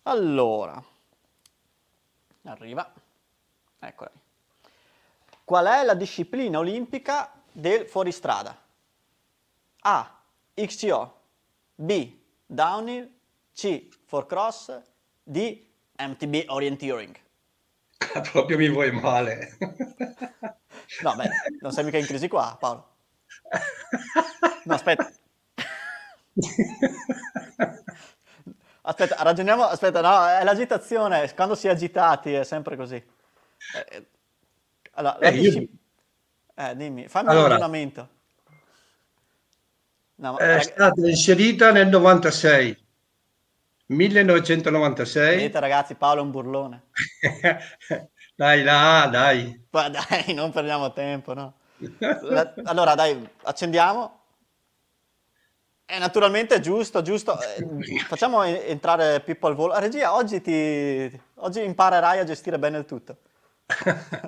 Allora, 0.04 0.80
arriva, 2.44 2.88
eccola 3.80 4.12
Qual 5.48 5.64
è 5.64 5.82
la 5.82 5.94
disciplina 5.94 6.58
olimpica 6.58 7.32
del 7.50 7.86
fuoristrada? 7.88 8.54
A. 9.80 10.20
XCO 10.54 11.20
B. 11.74 12.18
Downhill 12.44 13.10
C. 13.54 13.88
For 14.04 14.26
cross 14.26 14.78
D. 15.22 15.64
MTB 15.96 16.44
Orienteering 16.48 17.16
Proprio 18.30 18.58
mi 18.58 18.68
vuoi 18.68 18.92
male. 18.92 19.56
no, 21.00 21.14
beh, 21.16 21.30
non 21.60 21.72
sei 21.72 21.84
mica 21.84 21.96
in 21.96 22.04
crisi 22.04 22.28
qua, 22.28 22.54
Paolo. 22.60 22.96
No, 24.64 24.74
aspetta. 24.74 25.10
Aspetta, 28.82 29.22
ragioniamo, 29.22 29.64
aspetta, 29.64 30.00
no, 30.00 30.26
è 30.26 30.44
l'agitazione, 30.44 31.34
quando 31.34 31.54
si 31.54 31.66
è 31.68 31.70
agitati 31.70 32.32
è 32.32 32.42
sempre 32.44 32.74
così. 32.74 33.02
Eh, 34.98 35.00
allora, 35.00 35.18
eh, 35.18 35.36
io... 35.36 35.68
eh, 36.56 36.76
dimmi, 36.76 37.06
fammi 37.06 37.28
allora, 37.28 37.44
un 37.44 37.48
ragionamento. 37.50 38.08
No, 40.16 40.36
è 40.36 40.54
rag... 40.54 40.60
stata 40.60 41.08
inserita 41.08 41.70
nel 41.70 41.86
96, 41.86 42.84
1996. 43.86 45.36
Vedete 45.36 45.60
ragazzi, 45.60 45.94
Paolo 45.94 46.20
è 46.20 46.24
un 46.24 46.32
burlone. 46.32 46.82
dai, 48.34 48.64
là, 48.64 49.08
dai. 49.10 49.66
Ma 49.70 49.88
dai, 49.88 50.34
non 50.34 50.50
perdiamo 50.50 50.92
tempo, 50.92 51.32
no? 51.32 51.54
allora, 52.64 52.96
dai, 52.96 53.28
accendiamo. 53.44 54.16
E 55.86 55.98
naturalmente 55.98 56.56
è 56.56 56.60
giusto, 56.60 57.02
giusto. 57.02 57.38
Eh, 57.40 58.00
facciamo 58.00 58.42
entrare 58.42 59.20
Pippo 59.20 59.46
al 59.46 59.54
volo. 59.54 59.78
Regia, 59.78 60.14
oggi, 60.14 60.40
ti... 60.40 61.20
oggi 61.36 61.62
imparerai 61.62 62.18
a 62.18 62.24
gestire 62.24 62.58
bene 62.58 62.78
il 62.78 62.84
tutto. 62.84 63.18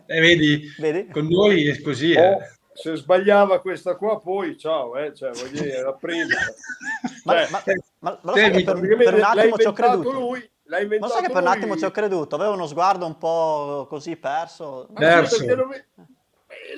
E 0.07 0.21
vedi, 0.21 0.73
vedi, 0.79 1.09
con 1.09 1.27
noi 1.27 1.67
è 1.69 1.81
così. 1.81 2.13
Eh. 2.13 2.29
Oh, 2.29 2.39
se 2.73 2.97
sbagliava 2.97 3.61
questa 3.61 3.97
qua, 3.97 4.21
poi 4.21 4.57
ciao, 4.57 4.97
eh, 4.97 5.15
cioè, 5.15 5.31
voglio 5.31 5.63
dire, 5.63 5.83
la 5.83 5.95
prima. 5.95 6.35
ma, 7.25 7.33
cioè, 7.35 7.51
ma, 7.51 7.63
ma, 7.65 7.75
ma, 7.99 8.19
lo 8.23 8.37
sai 8.37 8.51
che 8.51 8.65
per, 8.65 8.97
per 8.97 9.15
un 9.15 9.23
attimo 9.23 9.57
ci 9.57 9.67
ho 9.67 9.73
creduto. 9.73 10.13
Lui, 10.13 10.51
l'ha 10.65 10.87
ma 10.87 10.97
lo 10.99 11.09
sai 11.09 11.23
che 11.23 11.33
per 11.33 11.43
un 11.43 11.49
attimo 11.49 11.77
ci 11.77 11.85
ho 11.85 11.91
creduto, 11.91 12.35
avevo 12.37 12.53
uno 12.53 12.67
sguardo 12.67 13.07
un 13.07 13.19
po' 13.19 13.87
così 13.89 14.17
perso. 14.17 14.89
perso 14.95 15.45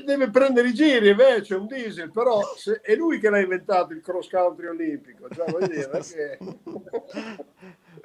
deve 0.04 0.30
prendere 0.30 0.68
i 0.68 0.74
giri 0.74 1.10
invece, 1.10 1.54
è 1.54 1.58
un 1.58 1.66
diesel, 1.66 2.10
però 2.10 2.40
se, 2.56 2.80
è 2.82 2.94
lui 2.94 3.18
che 3.18 3.30
l'ha 3.30 3.40
inventato 3.40 3.92
il 3.92 4.00
cross 4.00 4.28
country 4.28 4.66
olimpico. 4.66 5.28
Cioè, 5.28 5.68
dire, 5.68 5.88
perché... 5.88 6.38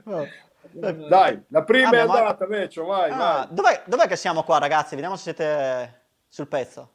Dai, 0.72 1.44
la 1.50 1.64
prima 1.64 1.90
ah, 1.90 1.94
è 1.94 2.00
andata, 2.00 2.48
ma... 2.48 2.58
Vecchio, 2.58 2.86
vai, 2.86 3.12
ah, 3.12 3.16
vai. 3.16 3.48
Dov'è, 3.50 3.84
dov'è, 3.86 4.08
che 4.08 4.16
siamo 4.16 4.44
qua, 4.44 4.58
ragazzi? 4.58 4.96
Vediamo 4.96 5.16
se 5.16 5.24
siete 5.24 6.02
sul 6.28 6.48
pezzo. 6.48 6.92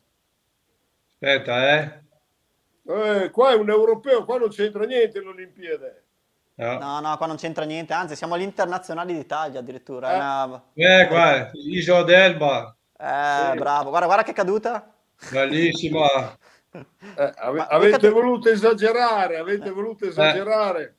Aspetta, 1.13 1.71
eh. 1.71 2.03
eh 2.87 3.31
qua 3.31 3.53
è 3.53 3.55
un 3.55 3.71
europeo, 3.71 4.25
qua 4.25 4.39
non 4.39 4.49
c'entra 4.49 4.85
niente 4.85 5.21
l'Olimpiade. 5.21 6.05
No. 6.55 6.79
no, 6.79 7.01
no, 7.01 7.17
qua 7.17 7.27
non 7.27 7.37
c'entra 7.37 7.65
niente, 7.65 7.93
anzi 7.93 8.15
siamo 8.15 8.35
agli 8.35 8.43
internazionali 8.43 9.15
d'Italia 9.15 9.61
addirittura. 9.61 10.13
Eh, 10.13 10.17
una... 10.17 10.63
eh 10.75 11.07
qua, 11.09 11.51
Isola 11.55 12.03
d'Elba. 12.03 12.77
Eh, 12.99 13.51
sì. 13.53 13.59
bravo. 13.59 13.89
Guarda, 13.89 14.07
guarda 14.07 14.23
che 14.23 14.33
caduta. 14.33 14.93
Bellissima. 15.31 16.07
Eh, 16.75 17.33
ave- 17.37 17.67
avete 17.69 17.99
cadu- 17.99 18.13
voluto 18.15 18.49
esagerare, 18.49 19.37
avete 19.37 19.69
eh. 19.69 19.73
voluto 19.73 20.07
esagerare. 20.07 20.97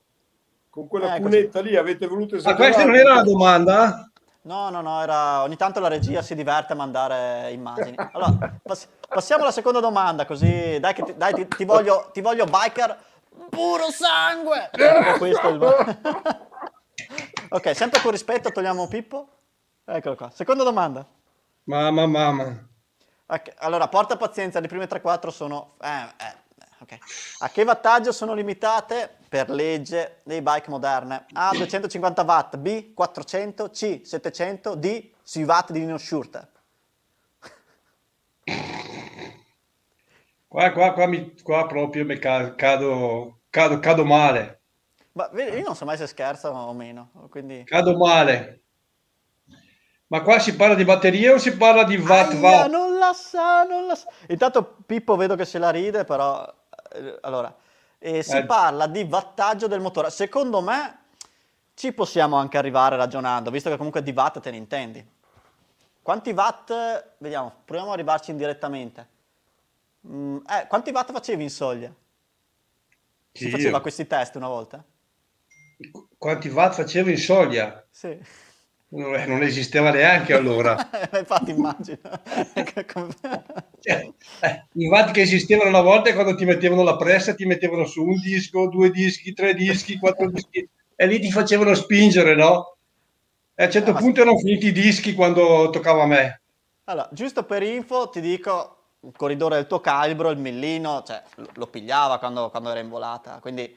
Con 0.73 0.87
quella 0.87 1.13
eh, 1.13 1.21
cunetta 1.21 1.61
lì 1.61 1.75
avete 1.75 2.07
voluto 2.07 2.35
esagerare. 2.35 2.69
Ma 2.69 2.73
questa 2.73 2.85
non 2.87 2.95
era 2.95 3.13
la 3.13 3.21
domanda? 3.21 4.09
No, 4.41 4.71
no, 4.71 4.81
no, 4.81 5.03
era... 5.03 5.43
ogni 5.43 5.55
tanto 5.55 5.79
la 5.79 5.87
regia 5.87 6.23
si 6.23 6.33
diverte 6.33 6.73
a 6.73 6.75
mandare 6.75 7.51
immagini. 7.51 7.95
Allora, 8.11 8.57
pass- 8.59 8.87
passiamo 9.07 9.43
alla 9.43 9.51
seconda 9.51 9.79
domanda, 9.79 10.25
così 10.25 10.79
dai, 10.79 10.95
ti, 10.95 11.13
dai 11.15 11.33
ti, 11.35 11.47
ti, 11.47 11.63
voglio, 11.63 12.09
ti 12.11 12.21
voglio 12.21 12.45
biker 12.45 12.97
puro 13.51 13.91
sangue. 13.91 14.71
Questo 15.19 15.47
il... 15.49 15.59
ok, 17.49 17.75
sempre 17.75 18.01
con 18.01 18.09
rispetto 18.09 18.51
togliamo 18.51 18.87
Pippo. 18.87 19.27
Eccolo 19.85 20.15
qua. 20.15 20.31
Seconda 20.31 20.63
domanda. 20.63 21.05
Mamma, 21.65 22.07
mamma. 22.07 22.67
Okay. 23.27 23.53
Allora, 23.57 23.87
porta 23.89 24.17
pazienza, 24.17 24.59
le 24.59 24.67
prime 24.67 24.87
3-4 24.87 25.29
sono... 25.29 25.75
Eh, 25.79 25.87
eh, 25.87 26.35
okay. 26.83 26.99
A 27.39 27.49
che 27.49 27.63
wattaggio 27.63 28.11
sono 28.11 28.33
limitate 28.33 29.17
per 29.27 29.49
legge 29.49 30.19
dei 30.23 30.41
bike 30.41 30.69
moderne? 30.69 31.25
A 31.33 31.51
250 31.51 32.21
watt, 32.23 32.57
B 32.57 32.93
400, 32.93 33.69
C 33.69 34.01
700, 34.03 34.75
D 34.75 35.11
sui 35.23 35.43
watt 35.43 35.71
di 35.71 35.79
Nino 35.79 35.97
Schurter. 35.97 36.47
Qua, 40.47 40.71
qua, 40.71 40.93
qua, 40.93 41.07
mi, 41.07 41.33
qua 41.41 41.65
proprio 41.65 42.05
mi 42.05 42.19
cado, 42.19 42.53
cado, 43.49 43.79
cado 43.79 44.05
male. 44.05 44.59
Ma 45.13 45.29
io 45.33 45.63
non 45.63 45.75
so 45.75 45.85
mai 45.85 45.97
se 45.97 46.05
scherza 46.05 46.51
o 46.51 46.73
meno, 46.73 47.09
quindi... 47.29 47.63
Cado 47.63 47.97
male. 47.97 48.61
Ma 50.07 50.21
qua 50.21 50.37
si 50.37 50.55
parla 50.55 50.75
di 50.75 50.85
batterie 50.85 51.31
o 51.31 51.39
si 51.39 51.57
parla 51.57 51.83
di 51.83 51.95
watt 51.97 52.33
watt? 52.33 52.69
Non 52.69 52.99
la 52.99 53.13
sa, 53.13 53.63
non 53.63 53.87
la 53.87 53.95
sa. 53.95 54.07
Intanto 54.27 54.77
Pippo 54.85 55.15
vedo 55.15 55.35
che 55.35 55.45
se 55.45 55.57
la 55.57 55.71
ride, 55.71 56.03
però... 56.03 56.47
Allora, 57.21 57.55
eh, 57.99 58.21
si 58.23 58.37
eh. 58.37 58.45
parla 58.45 58.87
di 58.87 59.03
wattaggio 59.03 59.67
del 59.67 59.79
motore. 59.79 60.09
Secondo 60.09 60.61
me 60.61 60.99
ci 61.73 61.93
possiamo 61.93 62.35
anche 62.35 62.57
arrivare 62.57 62.95
ragionando, 62.95 63.49
visto 63.49 63.69
che 63.69 63.77
comunque 63.77 64.03
di 64.03 64.11
watt 64.11 64.39
te 64.39 64.51
ne 64.51 64.57
intendi. 64.57 65.05
Quanti 66.01 66.31
watt... 66.31 66.71
Vediamo, 67.17 67.61
proviamo 67.63 67.91
ad 67.91 67.97
arrivarci 67.97 68.31
indirettamente. 68.31 69.07
Mm, 70.07 70.37
eh, 70.47 70.67
quanti 70.67 70.91
watt 70.91 71.11
facevi 71.11 71.43
in 71.43 71.49
soglia? 71.49 71.93
Si 73.31 73.45
Io. 73.45 73.49
faceva 73.49 73.81
questi 73.81 74.05
test 74.05 74.35
una 74.35 74.49
volta? 74.49 74.83
Quanti 76.17 76.49
watt 76.49 76.73
facevi 76.73 77.11
in 77.11 77.17
soglia? 77.17 77.85
Sì. 77.89 78.21
Non 78.95 79.41
esisteva 79.41 79.89
neanche 79.89 80.33
allora. 80.33 80.77
Infatti 81.17 81.49
immagino. 81.49 81.97
cioè, 83.79 84.09
eh, 84.41 84.65
infatti 84.73 85.11
che 85.11 85.21
esistevano 85.21 85.69
una 85.69 85.81
volta 85.81 86.13
quando 86.13 86.35
ti 86.35 86.45
mettevano 86.45 86.83
la 86.83 86.95
pressa, 86.95 87.33
ti 87.33 87.45
mettevano 87.45 87.85
su 87.85 88.03
un 88.03 88.19
disco, 88.19 88.67
due 88.67 88.91
dischi, 88.91 89.33
tre 89.33 89.55
dischi, 89.55 89.97
quattro 89.97 90.29
dischi 90.29 90.69
e 90.95 91.07
lì 91.07 91.19
ti 91.19 91.31
facevano 91.31 91.73
spingere, 91.73 92.35
no? 92.35 92.77
E 93.55 93.63
a 93.63 93.65
un 93.65 93.71
certo 93.71 93.91
ah, 93.91 93.95
punto 93.95 94.21
erano 94.21 94.37
finiti 94.37 94.67
i 94.67 94.71
dischi 94.71 95.15
quando 95.15 95.69
toccava 95.71 96.03
a 96.03 96.07
me. 96.07 96.41
Allora, 96.85 97.09
giusto 97.11 97.43
per 97.43 97.63
info 97.63 98.09
ti 98.09 98.21
dico, 98.21 98.77
il 99.01 99.13
corridore 99.15 99.55
del 99.55 99.67
tuo 99.67 99.79
calibro, 99.79 100.29
il 100.29 100.37
millino, 100.37 101.03
cioè, 101.05 101.21
lo 101.53 101.65
pigliava 101.65 102.19
quando, 102.19 102.49
quando 102.51 102.69
era 102.69 102.79
in 102.79 102.89
volata, 102.89 103.39
quindi 103.41 103.75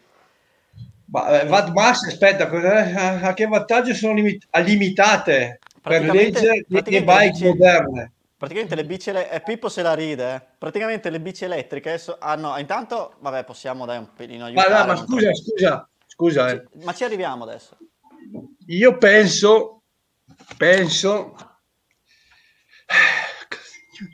eh, 1.13 1.45
Max, 1.73 2.07
aspetta, 2.07 2.49
a 2.49 3.33
che 3.33 3.47
vantaggio 3.47 3.95
sono 3.95 4.15
limit- 4.15 4.47
limitate 4.63 5.61
per 5.81 6.03
legge 6.05 6.65
di 6.67 6.81
bike 6.81 7.31
bici, 7.31 7.45
moderne? 7.45 8.13
Praticamente 8.37 8.75
le 8.75 8.85
bici, 8.85 9.13
le- 9.13 9.31
eh, 9.31 9.41
Pippo 9.41 9.69
se 9.69 9.83
la 9.83 9.95
ride, 9.95 10.35
eh. 10.35 10.43
praticamente 10.59 11.09
le 11.09 11.21
bici 11.21 11.45
elettriche 11.45 12.03
hanno, 12.19 12.53
ah, 12.53 12.61
intanto, 12.61 13.15
vabbè, 13.21 13.45
possiamo 13.45 13.87
dare 13.87 13.99
un 13.99 14.13
pelino 14.13 14.45
aiutare. 14.45 14.69
Ma, 14.69 14.81
no, 14.81 14.87
ma 14.87 14.97
scusa, 14.97 15.33
scusa, 15.33 15.89
scusa. 16.07 16.51
Eh. 16.51 16.65
Ma 16.83 16.93
ci 16.93 17.05
arriviamo 17.05 17.45
adesso. 17.45 17.79
Io 18.67 18.99
penso, 18.99 19.85
penso, 20.59 21.35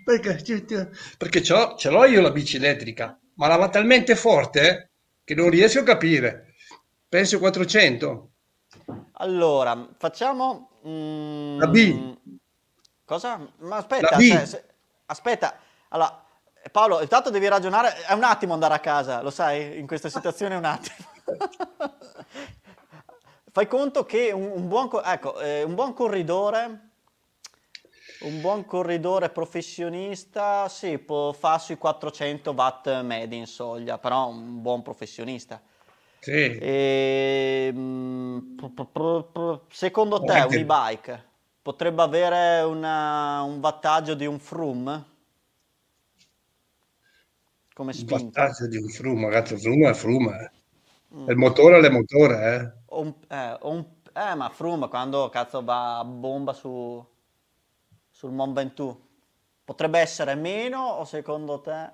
perché, 0.05 0.65
perché 1.19 1.43
ce 1.43 1.91
l'ho 1.91 2.05
io 2.05 2.21
la 2.21 2.31
bici 2.31 2.59
elettrica, 2.59 3.19
ma 3.35 3.49
la 3.49 3.57
va 3.57 3.69
talmente 3.71 4.15
forte 4.15 4.91
che 5.25 5.35
non 5.35 5.51
riesco 5.51 5.81
a 5.81 5.85
capire. 5.85 6.52
Penso 7.13 7.39
400. 7.39 8.31
Allora, 9.17 9.87
facciamo... 9.99 10.79
Mm, 10.89 11.59
la 11.59 11.67
B. 11.67 12.17
Cosa? 13.05 13.39
Ma 13.59 13.77
aspetta, 13.77 14.19
cioè, 14.19 14.47
se, 14.47 14.65
aspetta. 15.05 15.59
Allora, 15.91 16.25
Paolo, 16.71 17.03
intanto 17.03 17.29
devi 17.29 17.47
ragionare, 17.49 17.97
è 18.07 18.15
un 18.15 18.23
attimo 18.23 18.55
andare 18.55 18.73
a 18.73 18.79
casa, 18.79 19.21
lo 19.21 19.29
sai, 19.29 19.79
in 19.79 19.87
questa 19.87 20.09
situazione 20.09 20.55
è 20.55 20.57
un 20.57 20.65
attimo. 20.65 20.97
Fai 23.53 23.67
conto 23.67 24.07
che 24.07 24.33
un, 24.33 24.51
un, 24.51 24.69
buon, 24.69 24.89
ecco, 25.05 25.39
eh, 25.39 25.65
un 25.65 25.75
buon 25.75 25.93
corridore 25.93 26.93
Un 28.23 28.41
buon 28.41 28.65
corridore 28.65 29.29
professionista, 29.29 30.67
sì, 30.71 30.97
può 30.97 31.33
fare 31.33 31.61
sui 31.61 31.77
400 31.77 32.53
watt 32.53 33.03
medi 33.03 33.37
in 33.37 33.47
soglia, 33.47 33.99
però 33.99 34.29
un 34.29 34.63
buon 34.63 34.81
professionista. 34.81 35.61
Sì. 36.23 36.57
E, 36.57 37.73
mm, 37.75 38.39
secondo 39.71 40.23
te 40.23 40.39
un 40.39 40.55
e-bike 40.55 41.25
potrebbe 41.61 42.01
avere 42.03 42.63
una, 42.63 43.43
un 43.43 43.59
wattaggio 43.59 44.15
di 44.15 44.27
un 44.27 44.39
Froome? 44.39 45.05
Come 47.75 47.93
spinta? 47.93 48.15
Un 48.15 48.23
wattaggio 48.23 48.69
di 48.69 48.77
un 48.77 48.89
Froome, 48.89 49.25
ragazzi, 49.25 49.57
Froome 49.57 49.91
è 49.91 49.95
Froome. 49.95 50.41
Eh. 51.11 51.17
Mm. 51.17 51.29
Il 51.31 51.37
motore 51.37 51.81
è 51.81 51.85
il 51.85 51.91
motore, 51.93 52.55
eh. 52.55 52.95
Un, 52.95 53.13
eh, 53.27 53.59
un, 53.63 53.85
eh, 54.13 54.35
ma 54.37 54.49
Froome 54.49 54.87
quando 54.87 55.29
cazzo 55.29 55.65
va 55.65 55.99
a 55.99 56.05
bomba 56.05 56.53
su, 56.53 57.05
sul 58.09 58.31
Mont 58.31 58.55
Ventoux 58.55 58.97
potrebbe 59.65 59.99
essere 59.99 60.37
meno 60.37 60.83
o 60.83 61.05
secondo 61.05 61.61
te? 61.61 61.91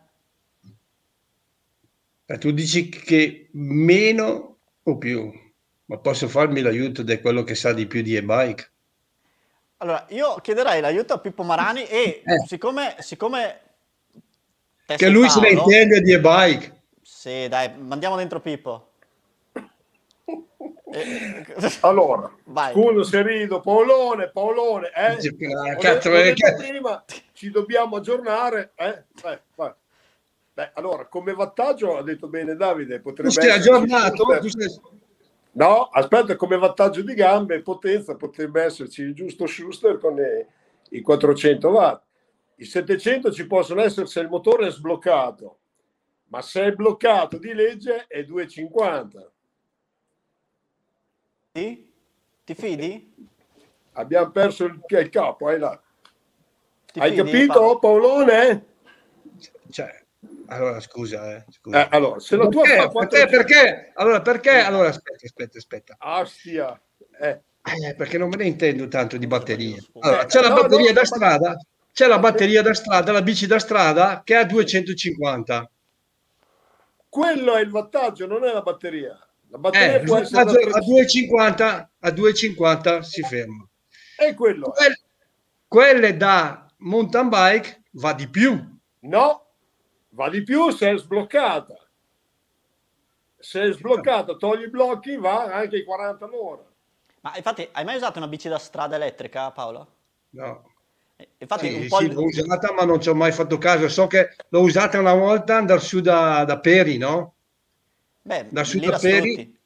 Eh, 2.31 2.37
tu 2.37 2.51
dici 2.51 2.91
che 2.91 3.49
meno 3.53 4.59
o 4.83 4.99
più? 4.99 5.33
Ma 5.87 5.97
posso 5.97 6.29
farmi 6.29 6.61
l'aiuto 6.61 7.03
di 7.03 7.19
quello 7.23 7.43
che 7.43 7.55
sa 7.55 7.73
di 7.73 7.87
più 7.87 8.03
di 8.03 8.17
e-bike? 8.17 8.71
Allora, 9.79 10.05
io 10.11 10.35
chiederei 10.43 10.83
l'aiuto 10.83 11.15
a 11.15 11.21
Pippo 11.21 11.43
Marani 11.43 11.87
e 11.87 12.21
eh. 12.27 12.47
siccome, 12.47 12.97
siccome 12.99 13.61
che 14.85 15.09
lui 15.09 15.27
Paolo, 15.27 15.41
se 15.41 15.41
ne 15.41 15.59
intende 15.59 16.01
di 16.03 16.13
e-bike. 16.13 16.81
Sì, 17.01 17.49
dai, 17.49 17.75
mandiamo 17.79 18.17
dentro 18.17 18.41
Pippo. 18.41 18.91
Eh, 20.93 21.47
allora, 21.81 22.31
Vai. 22.45 22.75
scusa 22.75 23.05
se 23.05 23.23
rido, 23.23 23.63
Paolone, 23.63 24.29
Paolone, 24.29 24.89
eh? 24.89 25.77
Cazzo, 25.79 26.11
perché... 26.11 26.57
prima 26.59 27.03
ci 27.33 27.51
dobbiamo 27.51 27.97
aggiornare, 27.97 28.73
eh? 28.75 29.05
Beh, 29.23 29.41
beh, 30.59 30.73
allora, 30.75 31.07
come 31.07 31.35
vantaggio 31.35 31.97
ha 31.97 32.03
detto 32.03 32.27
bene 32.27 32.57
Davide, 32.57 33.01
potrebbe 33.01 33.31
tu 33.31 33.41
sei 33.41 33.51
aggiornato? 33.51 34.25
Tu 34.41 34.49
sei... 34.49 34.81
No, 35.53 35.85
aspetta, 35.85 36.35
come 36.35 36.59
vantaggio 36.59 37.03
di 37.03 37.15
gambe 37.15 37.55
e 37.55 37.63
potenza 37.63 38.17
potrebbe 38.17 38.65
esserci 38.65 39.03
il 39.03 39.15
giusto 39.15 39.47
Schuster 39.47 39.99
con 39.99 40.19
i, 40.19 40.97
i 40.97 41.01
400 41.01 41.69
watt. 41.69 42.03
I 42.57 42.65
700 42.65 43.31
ci 43.31 43.47
possono 43.47 43.83
essere 43.83 44.07
se 44.07 44.19
il 44.19 44.29
motore 44.29 44.67
è 44.67 44.71
sbloccato, 44.73 45.59
ma 46.27 46.43
se 46.43 46.65
è 46.65 46.73
bloccato 46.73 47.39
di 47.39 47.55
legge 47.55 48.07
è 48.09 48.25
250 48.25 49.31
sì? 51.53 51.93
Ti 52.45 52.55
fidi? 52.55 53.15
Abbiamo 53.93 54.31
perso 54.31 54.65
il, 54.65 54.81
il 54.87 55.09
capo, 55.09 55.47
hai 55.47 55.59
là. 55.59 55.81
Ti 56.93 56.99
hai 56.99 57.11
fidi, 57.11 57.47
capito, 57.47 57.79
Paolone? 57.79 58.67
Cioè, 59.71 60.07
allora 60.47 60.81
scusa, 60.81 61.37
eh, 61.37 61.45
scusa. 61.51 61.85
Eh, 61.85 61.89
allora, 61.91 62.19
se 62.19 62.37
la 62.37 62.49
tua 62.49 62.63
perché, 62.63 62.91
fa 62.91 63.07
perché, 63.07 63.27
perché? 63.27 63.93
Allora, 63.95 64.21
perché? 64.23 64.59
Allora, 64.59 64.89
aspetta, 64.89 65.25
aspetta, 65.25 65.59
aspetta. 65.59 65.97
Astia. 65.99 66.81
Eh. 67.21 67.41
Eh, 67.63 67.95
perché 67.95 68.19
non 68.19 68.29
me 68.29 68.37
ne 68.37 68.47
intendo 68.47 68.89
tanto 68.89 69.17
di 69.17 69.27
batterie. 69.27 69.77
Allora, 70.01 70.25
c'è 70.25 70.41
la 70.41 70.51
batteria 70.51 70.93
da 70.93 71.05
strada, 71.05 71.57
c'è 71.93 72.07
la 72.07 72.19
batteria 72.19 72.63
da 72.63 72.75
strada, 72.75 73.13
la 73.13 73.23
bici 73.23 73.47
da 73.47 73.59
strada 73.59 74.23
che 74.25 74.35
ha 74.35 74.45
250. 74.45 75.71
Quello 77.09 77.55
è 77.55 77.61
il 77.61 77.71
vantaggio, 77.71 78.27
non 78.27 78.45
è 78.45 78.53
la 78.53 78.63
batteria. 78.63 79.19
La 79.51 79.59
batteria 79.59 80.01
eh, 80.01 80.05
può 80.05 80.19
essere 80.19 80.43
a 80.43 80.45
2,50 80.45 81.87
a 82.01 82.09
2,50 82.09 83.01
si 83.01 83.23
ferma. 83.23 83.67
E 84.17 84.35
quello. 84.35 84.71
Quelle, 84.71 85.01
quelle 85.67 86.17
da 86.17 86.71
mountain 86.79 87.29
bike 87.29 87.83
va 87.93 88.13
di 88.13 88.29
più. 88.29 88.77
No, 89.01 89.48
va 90.19 90.29
di 90.29 90.43
più 90.43 90.71
se 90.71 90.91
è 90.91 90.99
sbloccata. 90.99 91.79
Se 93.39 93.63
è 93.63 93.73
sbloccata, 93.73 94.35
togli 94.35 94.65
i 94.65 94.69
blocchi, 94.69 95.17
va 95.17 95.45
anche 95.45 95.77
i 95.77 95.85
40 95.85 96.25
all'ora. 96.25 96.65
Ma 97.21 97.37
infatti, 97.37 97.69
hai 97.71 97.85
mai 97.85 97.97
usato 97.97 98.19
una 98.19 98.27
bici 98.27 98.49
da 98.49 98.59
strada 98.59 98.97
elettrica, 98.97 99.53
Paolo? 99.53 99.87
No. 100.31 100.73
Infatti, 101.39 101.69
sì, 101.69 101.75
un 101.75 101.87
po' 101.87 101.99
sì, 101.99 102.13
l'ho 102.13 102.25
usata, 102.25 102.73
ma 102.73 102.85
non 102.85 103.01
ci 103.01 103.09
ho 103.09 103.15
mai 103.15 103.31
fatto 103.31 103.59
caso. 103.59 103.89
So 103.89 104.09
che 104.09 104.35
l'ho 104.49 104.61
usata 104.61 104.99
una 104.99 105.15
volta 105.15 105.57
andare 105.57 105.81
su 105.81 106.01
da, 106.01 106.45
da 106.45 106.59
Peri, 106.59 106.99
no? 106.99 107.35
Beh, 108.23 108.47
da 108.51 108.65
Sud 108.65 108.89
da 108.89 108.99
Peri 108.99 109.57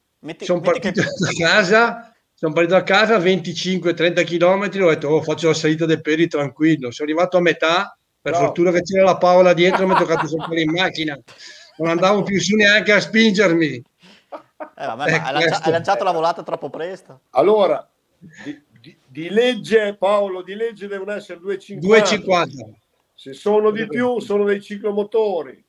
sono 0.40 0.60
partito 0.60 1.00
che... 1.00 1.08
da 1.18 1.46
casa 1.46 2.14
sono 2.34 2.52
partito 2.52 2.76
da 2.76 2.82
casa 2.84 3.18
25-30 3.18 4.24
km 4.24 4.82
ho 4.82 4.88
detto 4.90 5.08
oh, 5.08 5.22
faccio 5.22 5.48
la 5.48 5.54
salita 5.54 5.84
dei 5.84 6.00
Peri 6.00 6.28
tranquillo 6.28 6.92
sono 6.92 7.08
arrivato 7.08 7.38
a 7.38 7.40
metà 7.40 7.98
per 8.22 8.32
no. 8.32 8.38
fortuna 8.38 8.70
che 8.70 8.82
c'era 8.82 9.04
la 9.04 9.18
Paola 9.18 9.52
dietro 9.52 9.86
mi 9.86 9.94
è 9.94 9.98
toccato 9.98 10.28
saltare 10.28 10.62
in 10.62 10.70
macchina 10.70 11.18
non 11.78 11.88
andavo 11.88 12.22
più 12.22 12.40
su 12.40 12.54
neanche 12.54 12.92
a 12.92 13.00
spingermi 13.00 13.66
eh, 13.72 13.84
vabbè, 14.74 15.10
eh, 15.10 15.14
hai, 15.14 15.32
lancia- 15.32 15.62
hai, 15.62 15.72
lanciato 15.72 16.04
la 16.04 16.12
volata 16.12 16.42
troppo 16.42 16.70
presto 16.70 17.22
allora 17.30 17.86
di, 18.18 18.62
di, 18.80 18.96
di, 19.06 19.28
legge 19.28 19.96
Paolo 19.96 20.42
di 20.42 20.54
legge 20.54 20.86
devono 20.86 21.12
essere 21.12 21.40
250 21.40 21.86
250 21.86 22.78
se 23.14 23.32
sono 23.32 23.70
di 23.70 23.86
più 23.88 24.20
sono 24.20 24.44
dei 24.44 24.62
ciclomotori 24.62 25.64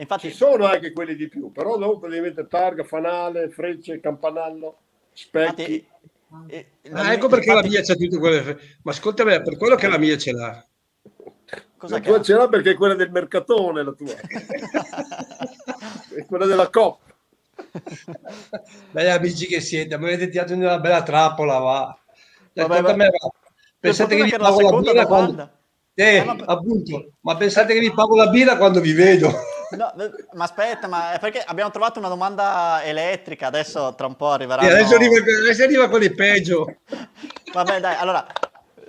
Infatti, 0.00 0.28
Ci 0.28 0.34
sono 0.34 0.64
anche 0.64 0.92
quelli 0.92 1.16
di 1.16 1.26
più, 1.26 1.50
però 1.50 1.76
dopo 1.76 2.06
devi 2.06 2.20
mettere 2.20 2.46
targa, 2.46 2.84
fanale, 2.84 3.48
frecce, 3.48 3.98
campanello, 3.98 4.78
specchi. 5.12 5.84
Infatti, 6.30 6.54
eh, 6.54 6.66
ah, 6.92 7.12
ecco 7.12 7.26
perché 7.26 7.48
infatti... 7.48 7.66
la 7.66 7.72
mia 7.72 7.80
c'è 7.82 7.96
tutte 7.96 8.18
quelle. 8.18 8.58
Ma 8.82 8.92
ascolta 8.92 9.24
me, 9.24 9.42
per 9.42 9.56
quello 9.56 9.74
che 9.74 9.88
la 9.88 9.98
mia 9.98 10.16
ce 10.16 10.30
l'ha. 10.30 10.64
Cosa 11.78 11.94
la 11.94 12.00
tua 12.00 12.20
ce 12.20 12.34
l'ha 12.34 12.48
perché 12.48 12.72
è 12.72 12.74
quella 12.74 12.94
del 12.94 13.10
mercatone, 13.10 13.84
la 13.84 13.92
tua. 13.92 14.12
è 16.14 16.26
quella 16.26 16.44
della 16.44 16.68
COP. 16.68 16.98
Beh, 18.90 19.10
amici 19.10 19.46
che 19.46 19.60
siete, 19.60 19.96
mi 19.96 20.06
avete 20.06 20.28
tirato 20.28 20.54
in 20.54 20.62
una 20.62 20.80
bella 20.80 21.04
trappola, 21.04 21.58
va. 21.58 21.96
Vabbè, 22.52 22.82
va. 22.82 22.94
Me, 22.96 23.06
va. 23.06 23.30
Pensate 23.78 24.16
che 24.16 24.24
vi 24.24 24.34
pago 24.36 24.60
la 24.60 24.80
birra 24.80 25.06
quando... 25.06 25.50
Eh, 25.94 26.24
ma... 26.24 26.36
appunto, 26.46 27.12
ma 27.20 27.36
pensate 27.36 27.74
che 27.74 27.80
vi 27.80 27.92
pago 27.92 28.16
la 28.16 28.28
birra 28.28 28.56
quando 28.56 28.80
vi 28.80 28.92
vedo. 28.92 29.32
No, 29.70 29.92
ma 30.32 30.44
aspetta, 30.44 30.86
ma 30.88 31.12
è 31.12 31.18
perché 31.18 31.42
abbiamo 31.44 31.70
trovato 31.70 31.98
una 31.98 32.08
domanda 32.08 32.82
elettrica, 32.84 33.48
adesso 33.48 33.94
tra 33.94 34.06
un 34.06 34.16
po' 34.16 34.30
arriverà. 34.30 34.62
Sì, 34.62 34.68
adesso, 34.68 34.94
arriva, 34.94 35.16
adesso 35.16 35.62
arriva 35.62 35.88
quelli 35.88 36.14
peggio. 36.14 36.78
Vabbè, 37.52 37.80
dai, 37.80 37.96
allora, 37.96 38.26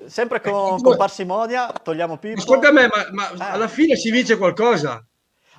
sempre 0.10 0.42
con, 0.42 0.82
con 0.82 0.98
parsimonia, 0.98 1.72
togliamo 1.72 2.18
Pippo. 2.18 2.40
Ascolta 2.40 2.72
me, 2.72 2.88
ma, 2.88 3.08
ma 3.12 3.32
eh. 3.32 3.52
alla 3.52 3.68
fine 3.68 3.96
si 3.96 4.12
vince 4.12 4.38
qualcosa. 4.38 5.06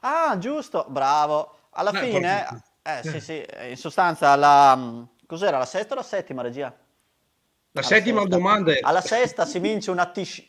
Ah, 0.00 0.36
giusto, 0.38 0.86
bravo. 0.88 1.58
Alla 1.70 1.92
no, 1.92 2.00
fine, 2.00 2.62
eh, 2.82 3.00
sì, 3.02 3.20
sì, 3.20 3.46
in 3.68 3.76
sostanza, 3.76 4.34
la, 4.36 5.06
cos'era, 5.26 5.58
la 5.58 5.64
sesta 5.64 5.94
o 5.94 5.96
la 5.96 6.02
settima 6.02 6.42
regia? 6.42 6.66
La 6.66 7.80
alla 7.80 7.82
settima 7.86 8.20
sesta. 8.22 8.36
domanda 8.36 8.72
è... 8.72 8.78
Alla 8.82 9.00
sesta 9.00 9.46
si 9.46 9.58
vince 9.58 9.90
una 9.90 10.06
t-shirt. 10.06 10.48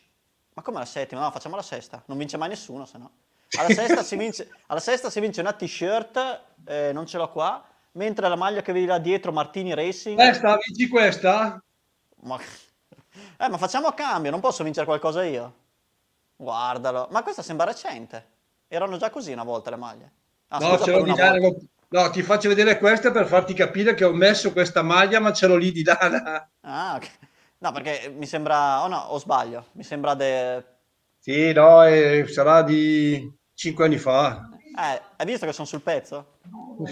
Ma 0.54 0.62
come 0.62 0.80
la 0.80 0.84
settima? 0.84 1.20
No, 1.20 1.30
facciamo 1.30 1.56
la 1.56 1.62
sesta. 1.62 2.02
Non 2.06 2.18
vince 2.18 2.36
mai 2.36 2.48
nessuno, 2.48 2.84
se 2.84 2.98
no. 2.98 3.10
Alla 3.58 3.68
sesta 3.68 4.02
si 4.02 4.16
vince, 4.16 4.48
alla 4.66 4.80
sesta 4.80 5.10
si 5.10 5.20
vince 5.20 5.40
una 5.40 5.52
t-shirt, 5.52 6.40
eh, 6.66 6.90
non 6.92 7.06
ce 7.06 7.18
l'ho 7.18 7.30
qua, 7.30 7.62
mentre 7.92 8.26
la 8.28 8.34
maglia 8.34 8.62
che 8.62 8.72
vedi 8.72 8.86
là 8.86 8.98
dietro, 8.98 9.30
Martini 9.30 9.74
Racing... 9.74 10.16
Questa, 10.16 10.56
vinci 10.66 10.88
questa? 10.88 11.62
Ma, 12.22 12.40
eh, 13.38 13.48
ma 13.48 13.58
facciamo 13.58 13.86
a 13.86 13.94
cambio, 13.94 14.30
non 14.30 14.40
posso 14.40 14.64
vincere 14.64 14.86
qualcosa 14.86 15.24
io? 15.24 15.54
Guardalo, 16.36 17.08
ma 17.10 17.22
questa 17.22 17.42
sembra 17.42 17.66
recente. 17.66 18.26
Erano 18.68 18.96
già 18.96 19.10
così 19.10 19.32
una 19.32 19.44
volta 19.44 19.70
le 19.70 19.76
maglie. 19.76 20.12
Ah, 20.48 20.58
no, 20.58 20.78
ce 20.78 20.90
l'ho 20.90 21.02
di 21.02 21.14
là, 21.14 21.34
no, 21.88 22.10
ti 22.10 22.22
faccio 22.22 22.48
vedere 22.48 22.78
questa 22.78 23.10
per 23.10 23.26
farti 23.26 23.54
capire 23.54 23.94
che 23.94 24.04
ho 24.04 24.12
messo 24.12 24.52
questa 24.52 24.82
maglia, 24.82 25.20
ma 25.20 25.32
ce 25.32 25.46
l'ho 25.46 25.56
lì 25.56 25.72
di 25.72 25.82
là. 25.82 26.48
Ah, 26.60 26.94
ok. 26.96 27.10
No, 27.58 27.70
perché 27.72 28.12
mi 28.16 28.26
sembra... 28.26 28.82
Oh 28.82 28.88
no, 28.88 28.98
o 28.98 29.18
sbaglio. 29.18 29.66
Mi 29.72 29.84
sembra 29.84 30.14
de... 30.14 30.64
Sì, 31.18 31.52
no, 31.52 31.84
eh, 31.84 32.26
sarà 32.28 32.62
di 32.62 33.32
Cinque 33.54 33.84
anni 33.84 33.98
fa. 33.98 34.48
Eh, 34.76 35.00
hai 35.16 35.26
visto 35.26 35.46
che 35.46 35.52
sono 35.52 35.68
sul 35.68 35.82
pezzo? 35.82 36.38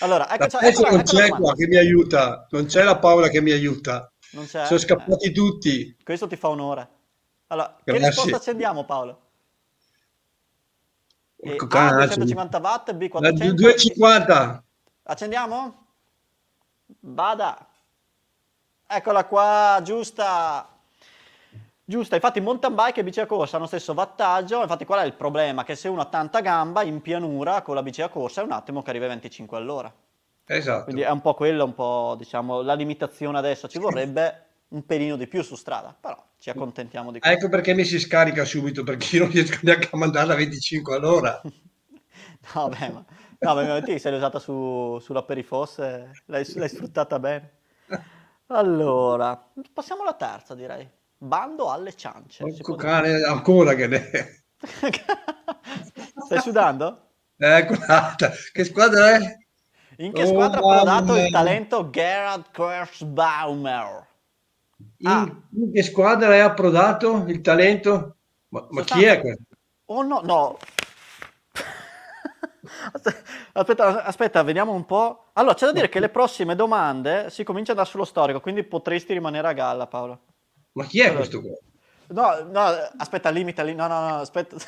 allora, 0.00 0.28
ecco, 0.34 0.58
la 0.58 0.66
ecco, 0.66 0.90
non 0.90 1.02
c'è 1.02 1.28
qua 1.28 1.54
che 1.54 1.68
mi 1.68 1.76
aiuta, 1.76 2.46
non 2.50 2.66
c'è 2.66 2.82
la 2.82 2.98
Paola 2.98 3.28
che 3.28 3.40
mi 3.40 3.52
aiuta. 3.52 4.10
Non 4.34 4.46
c'è. 4.46 4.66
Sono 4.66 4.78
scappati 4.78 5.28
eh. 5.28 5.32
tutti. 5.32 5.96
Questo 6.02 6.26
ti 6.26 6.36
fa 6.36 6.48
onore. 6.48 6.88
Allora, 7.48 7.76
Grazie. 7.82 8.00
che 8.00 8.06
risposta 8.08 8.36
accendiamo 8.36 8.84
Paolo? 8.84 9.20
Ecco, 11.36 11.66
A 11.70 11.92
250 11.92 12.58
watt, 12.58 12.92
B 12.94 13.08
400. 13.08 13.54
250. 13.54 14.64
Accendiamo? 15.04 15.86
Vada. 17.00 17.68
Eccola 18.86 19.24
qua, 19.24 19.80
giusta. 19.82 20.68
Giusto, 21.86 22.14
infatti 22.14 22.40
mountain 22.40 22.74
bike 22.74 23.00
e 23.00 23.04
bici 23.04 23.20
a 23.20 23.26
corsa 23.26 23.56
hanno 23.56 23.64
lo 23.64 23.70
stesso 23.70 23.92
wattaggio, 23.92 24.62
infatti 24.62 24.86
qual 24.86 25.00
è 25.00 25.04
il 25.04 25.12
problema? 25.12 25.64
Che 25.64 25.74
se 25.74 25.88
uno 25.88 26.00
ha 26.00 26.06
tanta 26.06 26.40
gamba 26.40 26.82
in 26.82 27.02
pianura 27.02 27.60
con 27.60 27.74
la 27.74 27.82
bici 27.82 28.00
a 28.00 28.08
corsa 28.08 28.40
è 28.40 28.44
un 28.44 28.52
attimo 28.52 28.82
che 28.82 28.88
arriva 28.88 29.04
a 29.04 29.08
25 29.08 29.56
all'ora. 29.58 29.94
Esatto. 30.46 30.84
Quindi 30.84 31.02
è 31.02 31.10
un 31.10 31.20
po' 31.20 31.34
quello, 31.34 31.64
un 31.64 31.74
po' 31.74 32.14
diciamo 32.18 32.60
la 32.60 32.74
limitazione 32.74 33.38
adesso, 33.38 33.68
ci 33.68 33.78
vorrebbe 33.78 34.44
un 34.68 34.84
pelino 34.84 35.16
di 35.16 35.26
più 35.26 35.42
su 35.42 35.54
strada, 35.56 35.96
però 35.98 36.22
ci 36.38 36.50
accontentiamo 36.50 37.10
di 37.10 37.20
questo. 37.20 37.38
Ecco 37.38 37.48
perché 37.48 37.74
mi 37.74 37.84
si 37.84 37.98
scarica 37.98 38.44
subito, 38.44 38.82
perché 38.82 39.16
io 39.16 39.22
non 39.22 39.32
riesco 39.32 39.58
neanche 39.62 39.88
a 39.90 39.96
mandarla 39.96 40.34
a 40.34 40.36
25 40.36 40.94
all'ora. 40.96 41.40
no, 42.54 42.68
beh, 42.68 42.88
ma... 42.90 43.04
No, 43.38 43.54
beh, 43.54 43.98
se 43.98 44.08
l'hai 44.08 44.18
usata 44.18 44.38
su, 44.38 44.98
sulla 45.00 45.22
perifosse, 45.22 46.10
l'hai, 46.26 46.46
l'hai 46.54 46.68
sfruttata 46.68 47.18
bene. 47.18 47.52
Allora, 48.46 49.50
passiamo 49.72 50.02
alla 50.02 50.14
terza, 50.14 50.54
direi. 50.54 50.88
Bando 51.16 51.70
alle 51.70 51.94
ciance. 51.94 52.42
Porco 52.42 52.74
cane, 52.74 53.22
ancora 53.22 53.74
che 53.74 53.86
ne... 53.86 54.44
Stai 56.24 56.40
sudando? 56.40 57.10
Ecco, 57.36 57.74
che 58.52 58.64
squadra 58.64 59.16
è? 59.16 59.43
In 59.98 60.12
che 60.12 60.26
squadra 60.26 60.60
oh, 60.60 60.70
ha 60.70 60.82
prodato 60.82 61.16
il 61.16 61.30
talento 61.30 61.90
Gerhard 61.90 62.50
Kirschbaumer? 62.50 64.06
In, 64.98 65.08
ah. 65.08 65.42
in, 65.50 65.72
che 65.72 65.82
squadra 65.82 66.34
è 66.34 66.40
approdato 66.40 67.24
il 67.28 67.40
talento? 67.40 68.16
Ma, 68.48 68.66
ma 68.70 68.82
chi 68.82 69.04
è 69.04 69.20
questo? 69.20 69.42
Oh 69.86 70.02
no, 70.02 70.20
no. 70.22 70.58
Aspetta, 73.52 74.04
aspetta, 74.04 74.42
vediamo 74.42 74.72
un 74.72 74.86
po'. 74.86 75.30
Allora, 75.34 75.54
c'è 75.54 75.66
da 75.66 75.72
dire 75.72 75.88
che 75.88 76.00
le 76.00 76.08
prossime 76.08 76.56
domande 76.56 77.30
si 77.30 77.44
comincia 77.44 77.74
da 77.74 77.84
sullo 77.84 78.04
storico, 78.04 78.40
quindi 78.40 78.64
potresti 78.64 79.12
rimanere 79.12 79.46
a 79.46 79.52
galla, 79.52 79.86
Paolo. 79.86 80.20
Ma 80.72 80.84
chi 80.86 81.00
è 81.00 81.04
allora, 81.04 81.18
questo 81.18 81.40
qua? 81.40 81.56
No, 82.08 82.42
no, 82.50 82.60
aspetta, 82.96 83.30
limita 83.30 83.62
lì. 83.62 83.74
No, 83.74 83.86
no, 83.86 84.00
no, 84.00 84.16
aspetta. 84.16 84.56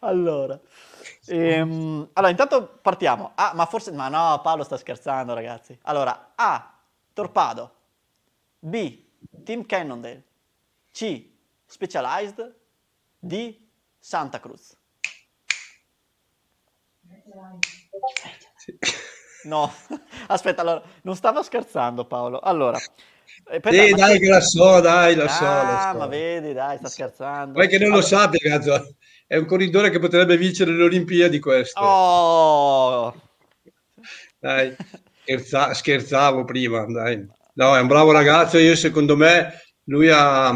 allora. 0.00 0.58
Ehm, 1.26 2.08
allora, 2.12 2.30
intanto 2.30 2.78
partiamo. 2.80 3.32
Ah, 3.34 3.52
ma 3.54 3.66
forse... 3.66 3.92
Ma 3.92 4.08
no, 4.08 4.40
Paolo 4.42 4.64
sta 4.64 4.76
scherzando, 4.76 5.34
ragazzi. 5.34 5.78
Allora, 5.82 6.32
A. 6.34 6.78
Torpado. 7.12 7.74
B. 8.58 9.04
Team 9.44 9.66
Cannondale. 9.66 10.24
C. 10.92 11.28
Specialized. 11.66 12.54
D. 13.18 13.56
Santa 13.98 14.40
Cruz. 14.40 14.76
No, 19.44 19.72
aspetta, 20.28 20.62
allora, 20.62 20.82
non 21.02 21.16
stavo 21.16 21.42
scherzando 21.42 22.04
Paolo. 22.04 22.40
Allora, 22.40 22.78
eh, 22.78 23.60
sì, 23.62 23.92
dai, 23.92 24.18
che 24.18 24.28
la 24.28 24.40
so, 24.40 24.80
dai, 24.80 25.14
la 25.14 25.28
so. 25.28 25.44
Ah, 25.46 25.90
so. 25.92 25.98
ma 25.98 26.06
vedi, 26.06 26.52
dai, 26.52 26.76
sta 26.78 26.88
scherzando. 26.88 27.52
Poi 27.52 27.68
che 27.68 27.78
non 27.78 27.92
allora... 27.92 28.00
lo 28.00 28.06
sappia, 28.06 28.50
cazzo. 28.50 28.96
È 29.30 29.36
un 29.36 29.46
corridore 29.46 29.90
che 29.90 30.00
potrebbe 30.00 30.36
vincere 30.36 30.72
le 30.72 30.82
Olimpiadi 30.82 31.38
questo. 31.38 31.80
Oh! 31.80 33.14
Dai, 34.40 34.74
scherza... 35.22 35.72
scherzavo 35.72 36.44
prima, 36.44 36.84
dai. 36.86 37.24
No, 37.52 37.76
è 37.76 37.80
un 37.80 37.86
bravo 37.86 38.10
ragazzo, 38.10 38.58
io 38.58 38.74
secondo 38.74 39.16
me 39.16 39.52
lui 39.84 40.08
ha... 40.10 40.50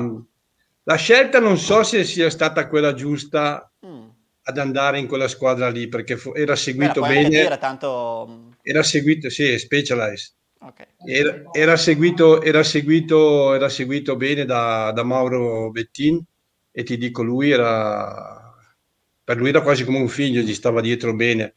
La 0.82 0.96
scelta 0.96 1.38
non 1.38 1.56
so 1.56 1.84
se 1.84 2.02
sia 2.02 2.28
stata 2.30 2.66
quella 2.66 2.94
giusta 2.94 3.70
mm. 3.86 4.08
ad 4.42 4.58
andare 4.58 4.98
in 4.98 5.06
quella 5.06 5.28
squadra 5.28 5.68
lì, 5.68 5.86
perché 5.86 6.20
era 6.34 6.56
seguito 6.56 7.00
Beh, 7.00 7.06
bene. 7.06 7.28
Dire, 7.28 7.58
tanto... 7.58 8.56
Era 8.60 8.82
seguito, 8.82 9.30
sì, 9.30 9.56
Specialized 9.56 10.32
Okay. 10.66 10.86
Era, 11.06 11.42
era, 11.52 11.76
seguito, 11.76 12.40
era, 12.40 12.62
seguito, 12.64 13.52
era 13.52 13.68
seguito 13.68 14.16
bene 14.16 14.46
da, 14.46 14.92
da, 14.92 15.02
Mauro 15.02 15.70
Bettin 15.70 16.24
e 16.72 16.82
ti 16.84 16.96
dico, 16.96 17.22
lui 17.22 17.50
era, 17.50 18.43
per 19.24 19.38
lui 19.38 19.48
era 19.48 19.62
quasi 19.62 19.84
come 19.84 19.98
un 19.98 20.08
figlio, 20.08 20.42
gli 20.42 20.54
stava 20.54 20.82
dietro 20.82 21.14
bene. 21.14 21.54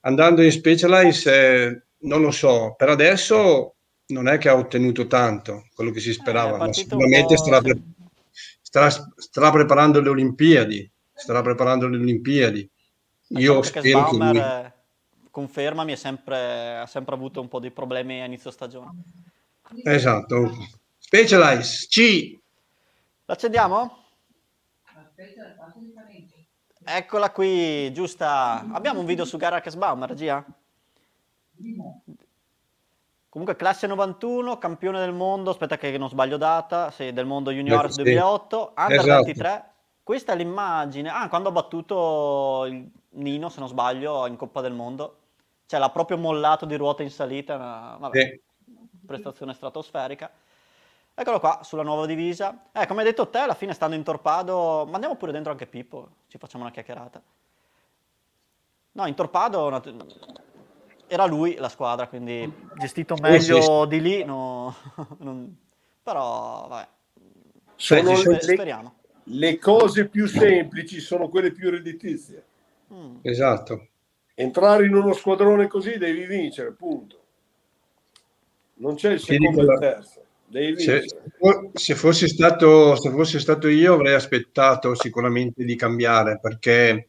Andando 0.00 0.42
in 0.42 0.50
Specialized, 0.50 1.32
eh, 1.32 1.82
non 1.98 2.20
lo 2.20 2.32
so, 2.32 2.74
per 2.76 2.88
adesso 2.88 3.76
non 4.06 4.28
è 4.28 4.36
che 4.36 4.48
ha 4.48 4.56
ottenuto 4.56 5.06
tanto 5.06 5.68
quello 5.74 5.92
che 5.92 6.00
si 6.00 6.10
eh, 6.10 6.14
sperava, 6.14 6.58
ma 6.58 6.72
sicuramente 6.72 7.36
starà, 7.36 7.60
pre- 7.60 7.80
starà, 8.60 8.90
starà, 9.16 9.50
preparando 9.52 10.00
le 10.00 10.08
Olimpiadi, 10.08 10.90
starà 11.12 11.40
preparando 11.40 11.86
le 11.86 11.96
Olimpiadi. 11.96 12.68
Io 13.28 13.62
spero 13.62 14.10
che 14.10 14.16
lui 14.16 14.42
confermami, 15.30 15.92
è 15.92 15.96
sempre, 15.96 16.76
ha 16.78 16.86
sempre 16.86 17.14
avuto 17.14 17.40
un 17.40 17.48
po' 17.48 17.60
di 17.60 17.70
problemi 17.70 18.20
a 18.20 18.24
inizio 18.24 18.50
stagione. 18.50 18.90
Esatto. 19.84 20.52
Specialize, 20.98 21.86
C. 21.88 22.38
L'accendiamo? 23.24 24.03
Eccola 26.86 27.30
qui, 27.30 27.90
giusta. 27.92 28.66
Abbiamo 28.70 29.00
un 29.00 29.06
video 29.06 29.24
su 29.24 29.38
Gara 29.38 29.60
Kesbaum, 29.60 30.04
regia? 30.04 30.44
Comunque 33.30 33.56
classe 33.56 33.86
91, 33.86 34.58
campione 34.58 35.00
del 35.00 35.12
mondo, 35.12 35.50
aspetta 35.50 35.78
che 35.78 35.96
non 35.96 36.10
sbaglio 36.10 36.36
data, 36.36 36.90
sì, 36.90 37.12
del 37.12 37.24
mondo 37.24 37.50
junior 37.50 37.90
sì. 37.90 38.02
2008, 38.02 38.74
under 38.76 38.98
esatto. 38.98 39.24
23. 39.24 39.70
Questa 40.02 40.32
è 40.34 40.36
l'immagine, 40.36 41.08
ah, 41.08 41.28
quando 41.28 41.48
ha 41.48 41.52
battuto 41.52 42.66
il 42.66 42.86
Nino, 43.12 43.48
se 43.48 43.60
non 43.60 43.68
sbaglio, 43.68 44.26
in 44.26 44.36
Coppa 44.36 44.60
del 44.60 44.74
Mondo. 44.74 45.18
Cioè 45.66 45.80
l'ha 45.80 45.90
proprio 45.90 46.18
mollato 46.18 46.66
di 46.66 46.76
ruota 46.76 47.02
in 47.02 47.10
salita, 47.10 47.54
una 47.54 47.96
vabbè, 47.98 48.20
sì. 48.20 48.40
prestazione 49.06 49.54
stratosferica. 49.54 50.30
Eccolo 51.14 51.38
qua, 51.38 51.60
sulla 51.62 51.82
nuova 51.82 52.06
divisa. 52.06 52.70
Eh, 52.72 52.86
come 52.86 53.00
hai 53.00 53.06
detto 53.06 53.28
te, 53.28 53.38
alla 53.38 53.54
fine 53.54 53.72
stando 53.72 53.94
in 53.94 54.02
torpado, 54.02 54.86
mandiamo 54.88 55.16
pure 55.16 55.32
dentro 55.32 55.52
anche 55.52 55.66
Pippo, 55.66 56.08
ci 56.28 56.38
facciamo 56.38 56.64
una 56.64 56.72
chiacchierata. 56.72 57.22
No, 58.92 59.06
in 59.06 59.14
torpado 59.14 59.82
era 61.06 61.26
lui 61.26 61.54
la 61.56 61.68
squadra, 61.68 62.08
quindi 62.08 62.52
gestito 62.76 63.16
meglio 63.20 63.84
di 63.86 64.00
lì, 64.00 64.24
no, 64.24 64.74
non... 65.18 65.56
però 66.02 66.66
vabbè. 66.68 66.88
Sono 67.76 68.22
le, 68.22 68.40
speriamo. 68.40 68.94
Le 69.24 69.58
cose 69.58 70.08
più 70.08 70.26
semplici 70.26 71.00
sono 71.00 71.28
quelle 71.28 71.52
più 71.52 71.70
redditizie. 71.70 72.44
Mm. 72.92 73.16
Esatto 73.22 73.88
entrare 74.34 74.86
in 74.86 74.94
uno 74.94 75.12
squadrone 75.12 75.68
così 75.68 75.96
devi 75.96 76.26
vincere, 76.26 76.72
punto. 76.72 77.22
Non 78.74 78.96
c'è 78.96 79.12
il 79.12 79.20
secondo 79.20 79.60
e 79.60 79.72
il 79.72 79.78
terzo. 79.78 80.23
Se, 80.76 81.04
se, 81.72 81.94
fossi 81.96 82.28
stato, 82.28 82.94
se 82.94 83.10
fossi 83.10 83.40
stato 83.40 83.66
io 83.66 83.94
avrei 83.94 84.14
aspettato 84.14 84.94
sicuramente 84.94 85.64
di 85.64 85.74
cambiare 85.74 86.38
perché 86.40 87.08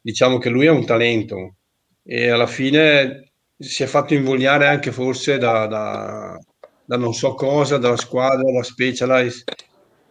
diciamo 0.00 0.38
che 0.38 0.48
lui 0.48 0.64
è 0.64 0.70
un 0.70 0.86
talento 0.86 1.56
e 2.02 2.30
alla 2.30 2.46
fine 2.46 3.32
si 3.58 3.82
è 3.82 3.86
fatto 3.86 4.14
invogliare 4.14 4.66
anche 4.68 4.90
forse 4.90 5.36
da, 5.36 5.66
da, 5.66 6.38
da 6.82 6.96
non 6.96 7.12
so 7.12 7.34
cosa, 7.34 7.76
dalla 7.76 7.98
squadra, 7.98 8.50
da 8.50 8.62
Specialized, 8.62 9.44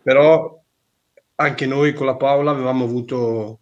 però 0.04 0.62
anche 1.36 1.66
noi 1.66 1.94
con 1.94 2.06
la 2.06 2.16
Paola 2.16 2.52
avevamo 2.52 2.84
avuto, 2.84 3.60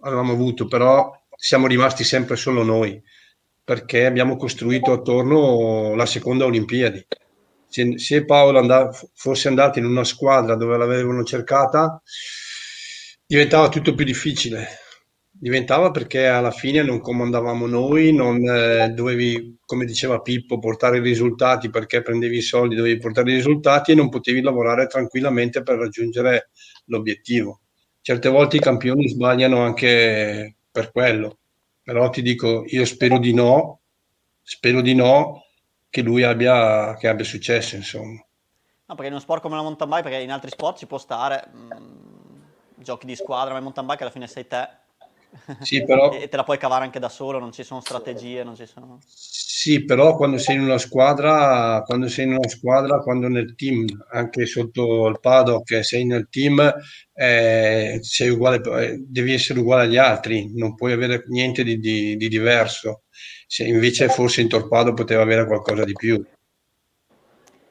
avevamo 0.00 0.32
avuto 0.32 0.66
però 0.66 1.08
siamo 1.36 1.68
rimasti 1.68 2.02
sempre 2.02 2.34
solo 2.34 2.64
noi, 2.64 3.00
perché 3.62 4.06
abbiamo 4.06 4.36
costruito 4.36 4.90
attorno 4.90 5.94
la 5.94 6.06
seconda 6.06 6.46
Olimpiadi. 6.46 7.06
Se, 7.76 7.98
se 7.98 8.24
Paolo 8.24 8.58
andava, 8.58 8.90
fosse 9.12 9.48
andato 9.48 9.78
in 9.78 9.84
una 9.84 10.02
squadra 10.02 10.54
dove 10.54 10.78
l'avevano 10.78 11.24
cercata, 11.24 12.00
diventava 13.26 13.68
tutto 13.68 13.94
più 13.94 14.06
difficile. 14.06 14.66
Diventava 15.30 15.90
perché 15.90 16.26
alla 16.26 16.50
fine 16.50 16.82
non 16.82 17.00
comandavamo 17.00 17.66
noi, 17.66 18.14
non 18.14 18.42
eh, 18.48 18.88
dovevi, 18.94 19.58
come 19.66 19.84
diceva 19.84 20.22
Pippo, 20.22 20.58
portare 20.58 20.96
i 20.96 21.02
risultati 21.02 21.68
perché 21.68 22.00
prendevi 22.00 22.38
i 22.38 22.40
soldi, 22.40 22.76
dovevi 22.76 22.98
portare 22.98 23.30
i 23.30 23.34
risultati 23.34 23.92
e 23.92 23.94
non 23.94 24.08
potevi 24.08 24.40
lavorare 24.40 24.86
tranquillamente 24.86 25.62
per 25.62 25.76
raggiungere 25.76 26.48
l'obiettivo. 26.86 27.60
Certe 28.00 28.30
volte 28.30 28.56
i 28.56 28.60
campioni 28.60 29.06
sbagliano 29.06 29.60
anche 29.60 30.56
per 30.70 30.92
quello. 30.92 31.40
Però 31.82 32.08
ti 32.08 32.22
dico, 32.22 32.64
io 32.68 32.86
spero 32.86 33.18
di 33.18 33.34
no, 33.34 33.80
spero 34.42 34.80
di 34.80 34.94
no 34.94 35.45
che 35.88 36.02
lui 36.02 36.22
abbia, 36.22 36.94
che 36.96 37.08
abbia 37.08 37.24
successo, 37.24 37.76
insomma. 37.76 38.24
No, 38.88 38.94
perché 38.94 39.06
in 39.06 39.12
uno 39.12 39.20
sport 39.20 39.42
come 39.42 39.56
la 39.56 39.62
mountain 39.62 39.88
bike, 39.88 40.02
perché 40.02 40.18
in 40.18 40.30
altri 40.30 40.50
sport 40.50 40.78
ci 40.78 40.86
può 40.86 40.98
stare, 40.98 41.48
mh, 41.52 41.58
mm, 41.58 42.42
giochi 42.76 43.06
di 43.06 43.16
squadra, 43.16 43.50
ma 43.52 43.58
in 43.58 43.64
mountain 43.64 43.86
bike 43.86 44.02
alla 44.02 44.12
fine 44.12 44.26
sei 44.26 44.46
te. 44.46 44.68
Sì, 45.60 45.84
però... 45.84 46.12
e 46.12 46.28
te 46.28 46.36
la 46.36 46.44
puoi 46.44 46.58
cavare 46.58 46.84
anche 46.84 46.98
da 46.98 47.08
solo, 47.08 47.38
non 47.38 47.52
ci 47.52 47.62
sono 47.62 47.80
strategie, 47.80 48.44
non 48.44 48.56
ci 48.56 48.66
sono... 48.66 48.98
Sì, 49.06 49.84
però 49.84 50.16
quando 50.16 50.38
sei 50.38 50.56
in 50.56 50.62
una 50.62 50.78
squadra, 50.78 51.82
quando 51.84 52.08
sei 52.08 52.26
in 52.26 52.32
una 52.32 52.48
squadra, 52.48 53.00
quando 53.00 53.26
nel 53.28 53.54
team, 53.56 53.84
anche 54.12 54.46
sotto 54.46 55.08
il 55.08 55.18
paddock, 55.18 55.84
sei 55.84 56.04
nel 56.04 56.28
team, 56.30 56.72
eh, 57.14 57.98
sei 58.02 58.28
uguale, 58.28 58.60
eh, 58.82 59.04
devi 59.04 59.32
essere 59.32 59.60
uguale 59.60 59.84
agli 59.84 59.96
altri, 59.96 60.52
non 60.54 60.74
puoi 60.74 60.92
avere 60.92 61.24
niente 61.28 61.64
di, 61.64 61.78
di, 61.78 62.16
di 62.16 62.28
diverso. 62.28 63.04
Se 63.46 63.64
invece 63.64 64.08
forse 64.08 64.40
in 64.40 64.48
torpado 64.48 64.92
poteva 64.92 65.22
avere 65.22 65.46
qualcosa 65.46 65.84
di 65.84 65.94
più. 65.94 66.22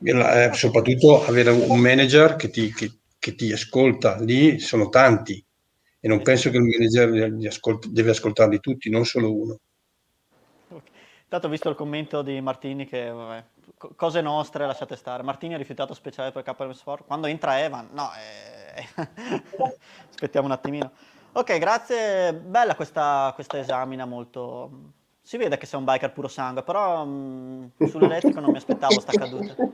Eh, 0.04 0.50
soprattutto 0.54 1.26
avere 1.26 1.52
un 1.52 1.80
manager 1.80 2.36
che 2.36 2.50
ti, 2.50 2.74
che, 2.74 2.92
che 3.18 3.36
ti, 3.36 3.52
ascolta, 3.52 4.20
lì 4.22 4.60
sono 4.60 4.90
tanti 4.90 5.44
e 6.06 6.08
non 6.08 6.22
penso 6.22 6.52
che 6.52 6.58
il 6.58 6.64
manager 6.64 7.48
ascolti, 7.48 7.92
deve 7.92 8.12
ascoltarli 8.12 8.60
tutti, 8.60 8.92
non 8.92 9.06
solo 9.06 9.34
uno. 9.34 9.58
Intanto 11.24 11.48
ho 11.48 11.50
visto 11.50 11.68
il 11.68 11.76
commento 11.76 12.22
di 12.22 12.40
Martini 12.42 12.86
che 12.86 13.10
vabbè, 13.10 13.44
cose 13.96 14.22
nostre 14.22 14.68
lasciate 14.68 14.98
stare. 14.98 15.24
Martini 15.24 15.56
ha 15.56 15.58
rifiutato 15.58 15.96
speciale 15.96 16.32
per 16.32 16.44
KM 16.44 16.70
Sport. 16.74 17.08
Quando 17.08 17.26
entra 17.26 17.60
Evan, 17.60 17.88
no, 17.94 18.12
eh... 18.14 18.86
aspettiamo 20.08 20.46
un 20.46 20.52
attimino. 20.52 20.92
Ok, 21.32 21.58
grazie. 21.58 22.36
Bella 22.36 22.76
questa, 22.76 23.32
questa 23.34 23.58
esamina 23.58 24.06
molto... 24.06 24.92
Si 25.24 25.38
vede 25.38 25.58
che 25.58 25.66
sei 25.66 25.80
un 25.80 25.86
biker 25.86 26.14
puro 26.14 26.28
sangue, 26.28 26.62
però 26.62 27.04
mh, 27.04 27.72
mm, 27.82 27.88
sull'elettrico 27.88 28.40
non 28.40 28.52
mi 28.52 28.58
aspettavo 28.58 29.00
sta 29.00 29.12
caduta. 29.12 29.56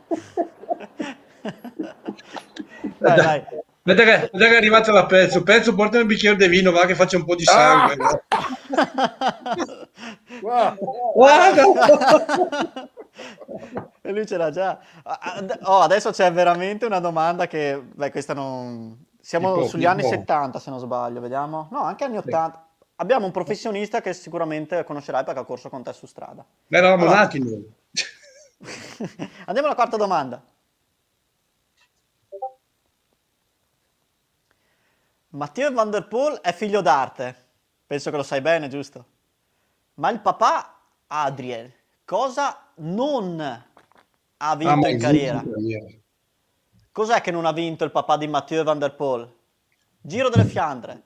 dai, 2.99 3.15
dai. 3.17 3.43
Vedete 3.83 4.05
che, 4.05 4.29
vedete 4.31 4.49
che 4.49 4.53
è 4.53 4.57
arrivato 4.57 4.91
la 4.91 5.05
pezzo. 5.07 5.41
Pezzo, 5.41 5.73
portami 5.73 6.03
un 6.03 6.07
bicchiere 6.07 6.35
di 6.35 6.47
vino, 6.47 6.71
va 6.71 6.85
che 6.85 6.93
faccia 6.93 7.17
un 7.17 7.25
po' 7.25 7.35
di 7.35 7.43
sangue. 7.43 8.25
Ah! 10.43 10.77
Guarda! 11.13 11.63
e 14.01 14.11
lui 14.11 14.25
ce 14.27 14.37
l'ha 14.37 14.51
già. 14.51 14.79
Oh, 15.63 15.79
adesso 15.79 16.11
c'è 16.11 16.31
veramente 16.31 16.85
una 16.85 16.99
domanda 16.99 17.47
che, 17.47 17.81
beh, 17.81 18.11
questa 18.11 18.33
non... 18.33 19.05
Siamo 19.19 19.53
tipo, 19.53 19.67
sugli 19.67 19.81
tipo. 19.81 19.91
anni 19.91 20.03
70 20.03 20.59
se 20.59 20.69
non 20.69 20.79
sbaglio, 20.79 21.19
vediamo. 21.19 21.67
No, 21.71 21.83
anche 21.83 22.03
anni 22.03 22.17
80. 22.17 22.55
Sì. 22.55 22.85
Abbiamo 22.97 23.25
un 23.25 23.31
professionista 23.31 24.01
che 24.01 24.13
sicuramente 24.13 24.83
conoscerai 24.83 25.23
perché 25.23 25.39
ha 25.39 25.43
corso 25.43 25.69
con 25.69 25.81
te 25.83 25.93
su 25.93 26.05
strada. 26.05 26.45
Beh, 26.67 26.77
eravamo 26.77 27.03
allora... 27.03 27.21
nati 27.21 27.39
noi. 27.39 27.73
Andiamo 29.45 29.67
alla 29.67 29.75
quarta 29.75 29.97
domanda. 29.97 30.41
Matteo 35.31 35.71
Van 35.71 35.89
Der 35.89 36.07
Poel 36.07 36.39
è 36.39 36.51
figlio 36.51 36.81
d'arte, 36.81 37.35
penso 37.85 38.11
che 38.11 38.17
lo 38.17 38.23
sai 38.23 38.41
bene, 38.41 38.67
giusto? 38.67 39.05
Ma 39.95 40.09
il 40.09 40.19
papà 40.19 40.81
Adriel, 41.07 41.71
cosa 42.03 42.71
non 42.75 43.39
ha 43.39 44.55
vinto 44.55 44.85
ah, 44.85 44.89
in 44.89 44.99
carriera? 44.99 45.43
Cos'è 46.91 47.21
che 47.21 47.31
non 47.31 47.45
ha 47.45 47.53
vinto 47.53 47.85
il 47.85 47.91
papà 47.91 48.17
di 48.17 48.27
Matteo 48.27 48.63
Van 48.63 48.77
Der 48.77 48.93
Poel? 48.93 49.33
Giro 50.01 50.27
delle 50.27 50.43
Fiandre, 50.43 51.01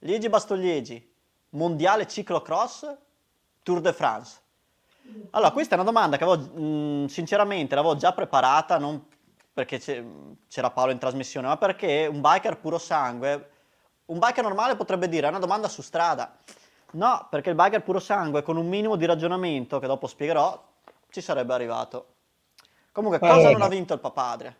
Liegi 0.00 0.28
Bastogliegi, 0.28 1.14
Mondiale 1.50 2.06
Ciclocross, 2.06 2.94
Tour 3.62 3.80
de 3.80 3.92
France. 3.94 4.40
Allora, 5.30 5.50
questa 5.50 5.76
è 5.76 5.78
una 5.78 5.88
domanda 5.88 6.18
che 6.18 6.24
avevo, 6.24 6.60
mh, 6.60 7.06
sinceramente, 7.06 7.74
l'avevo 7.74 7.96
già 7.96 8.12
preparata, 8.12 8.76
non 8.76 9.02
perché 9.50 9.78
c'era 9.78 10.70
Paolo 10.70 10.92
in 10.92 10.98
trasmissione, 10.98 11.46
ma 11.46 11.56
perché 11.56 12.06
un 12.06 12.20
biker 12.20 12.58
puro 12.58 12.76
sangue 12.76 13.51
un 14.06 14.18
biker 14.18 14.42
normale 14.42 14.76
potrebbe 14.76 15.08
dire, 15.08 15.26
è 15.26 15.30
una 15.30 15.38
domanda 15.38 15.68
su 15.68 15.82
strada. 15.82 16.36
No, 16.92 17.26
perché 17.30 17.50
il 17.50 17.54
biker 17.54 17.82
puro 17.82 18.00
sangue, 18.00 18.42
con 18.42 18.56
un 18.56 18.68
minimo 18.68 18.96
di 18.96 19.06
ragionamento, 19.06 19.78
che 19.78 19.86
dopo 19.86 20.06
spiegherò, 20.06 20.70
ci 21.10 21.20
sarebbe 21.20 21.54
arrivato. 21.54 22.06
Comunque, 22.92 23.18
cosa 23.18 23.32
allora. 23.32 23.52
non 23.52 23.62
ha 23.62 23.68
vinto 23.68 23.94
il 23.94 24.00
papadre? 24.00 24.56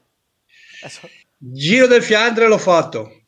Adesso... 0.80 1.08
Giro 1.36 1.86
del 1.86 2.02
Fiandre 2.02 2.46
l'ho 2.46 2.58
fatto. 2.58 3.20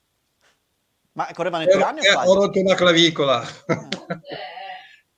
Ma 1.12 1.28
correva 1.32 1.58
nei 1.58 1.68
tuoi 1.68 1.82
anni 1.82 2.00
o 2.08 2.20
Ho 2.22 2.34
rotto 2.34 2.60
una 2.60 2.74
clavicola. 2.74 3.44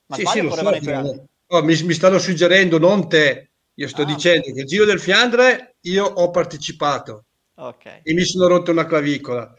Ma 0.07 0.15
sì, 0.15 0.25
sì, 0.25 0.47
correva 0.47 0.79
so? 0.81 1.25
Oh, 1.47 1.63
mi, 1.63 1.81
mi, 1.83 1.93
stanno 1.93 2.19
suggerendo, 2.19 2.77
non 2.77 3.07
te. 3.07 3.51
Io 3.75 3.87
sto 3.87 4.01
ah, 4.01 4.05
dicendo 4.05 4.51
che 4.51 4.61
il 4.61 4.65
Giro 4.65 4.85
del 4.85 4.99
Fiandre 4.99 5.75
io 5.81 6.05
ho 6.05 6.29
partecipato. 6.29 7.25
Okay. 7.55 8.01
E 8.03 8.13
mi 8.13 8.25
sono 8.25 8.47
rotto 8.47 8.71
una 8.71 8.85
clavicola. 8.85 9.53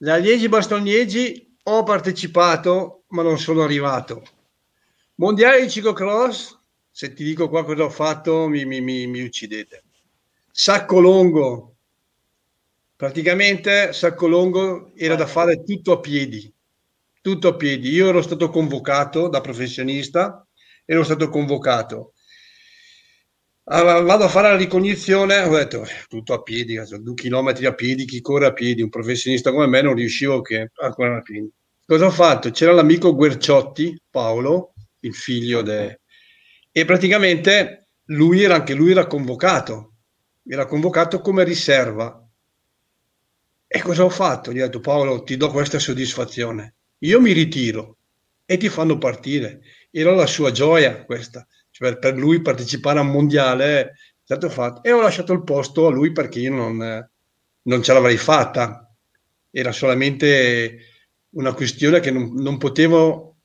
La 0.00 0.16
Liegi 0.16 0.50
Bastognegi 0.50 1.56
ho 1.62 1.82
partecipato, 1.82 3.04
ma 3.08 3.22
non 3.22 3.38
sono 3.38 3.62
arrivato. 3.62 4.22
Mondiale 5.14 5.62
di 5.62 5.70
ciclocross, 5.70 6.58
se 6.90 7.14
ti 7.14 7.24
dico 7.24 7.48
qua 7.48 7.64
cosa 7.64 7.84
ho 7.84 7.88
fatto, 7.88 8.46
mi, 8.46 8.66
mi, 8.66 8.82
mi, 8.82 9.06
mi 9.06 9.22
uccidete. 9.22 9.84
Sacco 10.50 11.00
Longo, 11.00 11.76
praticamente 12.94 13.94
Sacco 13.94 14.26
Longo 14.26 14.92
era 14.94 15.14
da 15.14 15.26
fare 15.26 15.62
tutto 15.62 15.92
a 15.92 16.00
piedi, 16.00 16.52
tutto 17.22 17.48
a 17.48 17.56
piedi. 17.56 17.88
Io 17.88 18.08
ero 18.08 18.20
stato 18.20 18.50
convocato 18.50 19.28
da 19.28 19.40
professionista, 19.40 20.46
ero 20.84 21.04
stato 21.04 21.30
convocato 21.30 22.12
allora, 23.68 24.00
vado 24.00 24.24
a 24.24 24.28
fare 24.28 24.50
la 24.50 24.56
ricognizione, 24.56 25.40
ho 25.40 25.56
detto 25.56 25.84
tutto 26.08 26.34
a 26.34 26.42
piedi, 26.42 26.80
due 27.00 27.14
chilometri 27.14 27.66
a 27.66 27.74
piedi, 27.74 28.04
chi 28.04 28.20
corre 28.20 28.46
a 28.46 28.52
piedi, 28.52 28.80
un 28.80 28.88
professionista 28.88 29.50
come 29.50 29.66
me 29.66 29.82
non 29.82 29.94
riuscivo 29.94 30.40
che 30.40 30.70
a 30.72 30.90
correre 30.90 31.18
a 31.18 31.22
piedi. 31.22 31.50
Cosa 31.84 32.06
ho 32.06 32.10
fatto? 32.10 32.50
C'era 32.50 32.72
l'amico 32.72 33.14
Guerciotti, 33.14 34.00
Paolo, 34.08 34.74
il 35.00 35.14
figlio 35.14 35.62
de... 35.62 36.00
e 36.70 36.84
praticamente 36.84 37.88
lui 38.10 38.42
era 38.42 38.54
anche 38.54 38.74
lui 38.74 38.92
era 38.92 39.06
convocato, 39.06 39.94
era 40.46 40.66
convocato 40.66 41.20
come 41.20 41.42
riserva. 41.42 42.24
E 43.66 43.82
cosa 43.82 44.04
ho 44.04 44.10
fatto? 44.10 44.52
Gli 44.52 44.60
ho 44.60 44.64
detto 44.64 44.78
Paolo, 44.78 45.24
ti 45.24 45.36
do 45.36 45.50
questa 45.50 45.80
soddisfazione. 45.80 46.76
Io 46.98 47.20
mi 47.20 47.32
ritiro 47.32 47.96
e 48.44 48.56
ti 48.58 48.68
fanno 48.68 48.96
partire. 48.96 49.60
Era 49.90 50.14
la 50.14 50.26
sua 50.26 50.52
gioia 50.52 51.04
questa 51.04 51.44
cioè 51.76 51.98
per 51.98 52.16
lui 52.16 52.40
partecipare 52.40 52.98
a 52.98 53.02
un 53.02 53.10
mondiale 53.10 53.96
stato 54.22 54.48
fatto 54.48 54.82
e 54.82 54.92
ho 54.92 55.02
lasciato 55.02 55.34
il 55.34 55.44
posto 55.44 55.86
a 55.86 55.90
lui 55.90 56.10
perché 56.10 56.38
io 56.38 56.54
non, 56.54 57.10
non 57.62 57.82
ce 57.82 57.92
l'avrei 57.92 58.16
fatta. 58.16 58.90
Era 59.50 59.72
solamente 59.72 60.78
una 61.30 61.52
questione 61.52 62.00
che 62.00 62.10
non, 62.10 62.32
non 62.34 62.56
potevo 62.56 63.36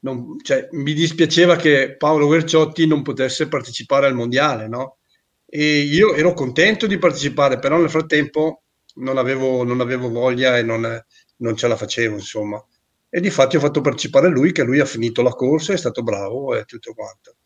non, 0.00 0.38
cioè, 0.42 0.68
mi 0.72 0.94
dispiaceva 0.94 1.56
che 1.56 1.96
Paolo 1.98 2.26
Verciotti 2.26 2.86
non 2.86 3.02
potesse 3.02 3.48
partecipare 3.48 4.06
al 4.06 4.14
mondiale 4.14 4.66
no? 4.66 4.98
e 5.46 5.80
io 5.80 6.14
ero 6.14 6.32
contento 6.32 6.86
di 6.86 6.98
partecipare 6.98 7.58
però 7.58 7.78
nel 7.78 7.90
frattempo 7.90 8.62
non 8.96 9.18
avevo, 9.18 9.62
non 9.62 9.80
avevo 9.80 10.08
voglia 10.08 10.56
e 10.56 10.62
non, 10.62 11.02
non 11.36 11.56
ce 11.56 11.68
la 11.68 11.76
facevo 11.76 12.14
insomma. 12.14 12.64
E 13.10 13.20
di 13.20 13.28
fatti 13.28 13.56
ho 13.56 13.60
fatto 13.60 13.82
partecipare 13.82 14.28
lui 14.28 14.52
che 14.52 14.62
lui 14.62 14.80
ha 14.80 14.86
finito 14.86 15.20
la 15.22 15.30
corsa 15.30 15.74
è 15.74 15.76
stato 15.76 16.02
bravo 16.02 16.54
e 16.56 16.64
tutto 16.64 16.94
quanto 16.94 17.36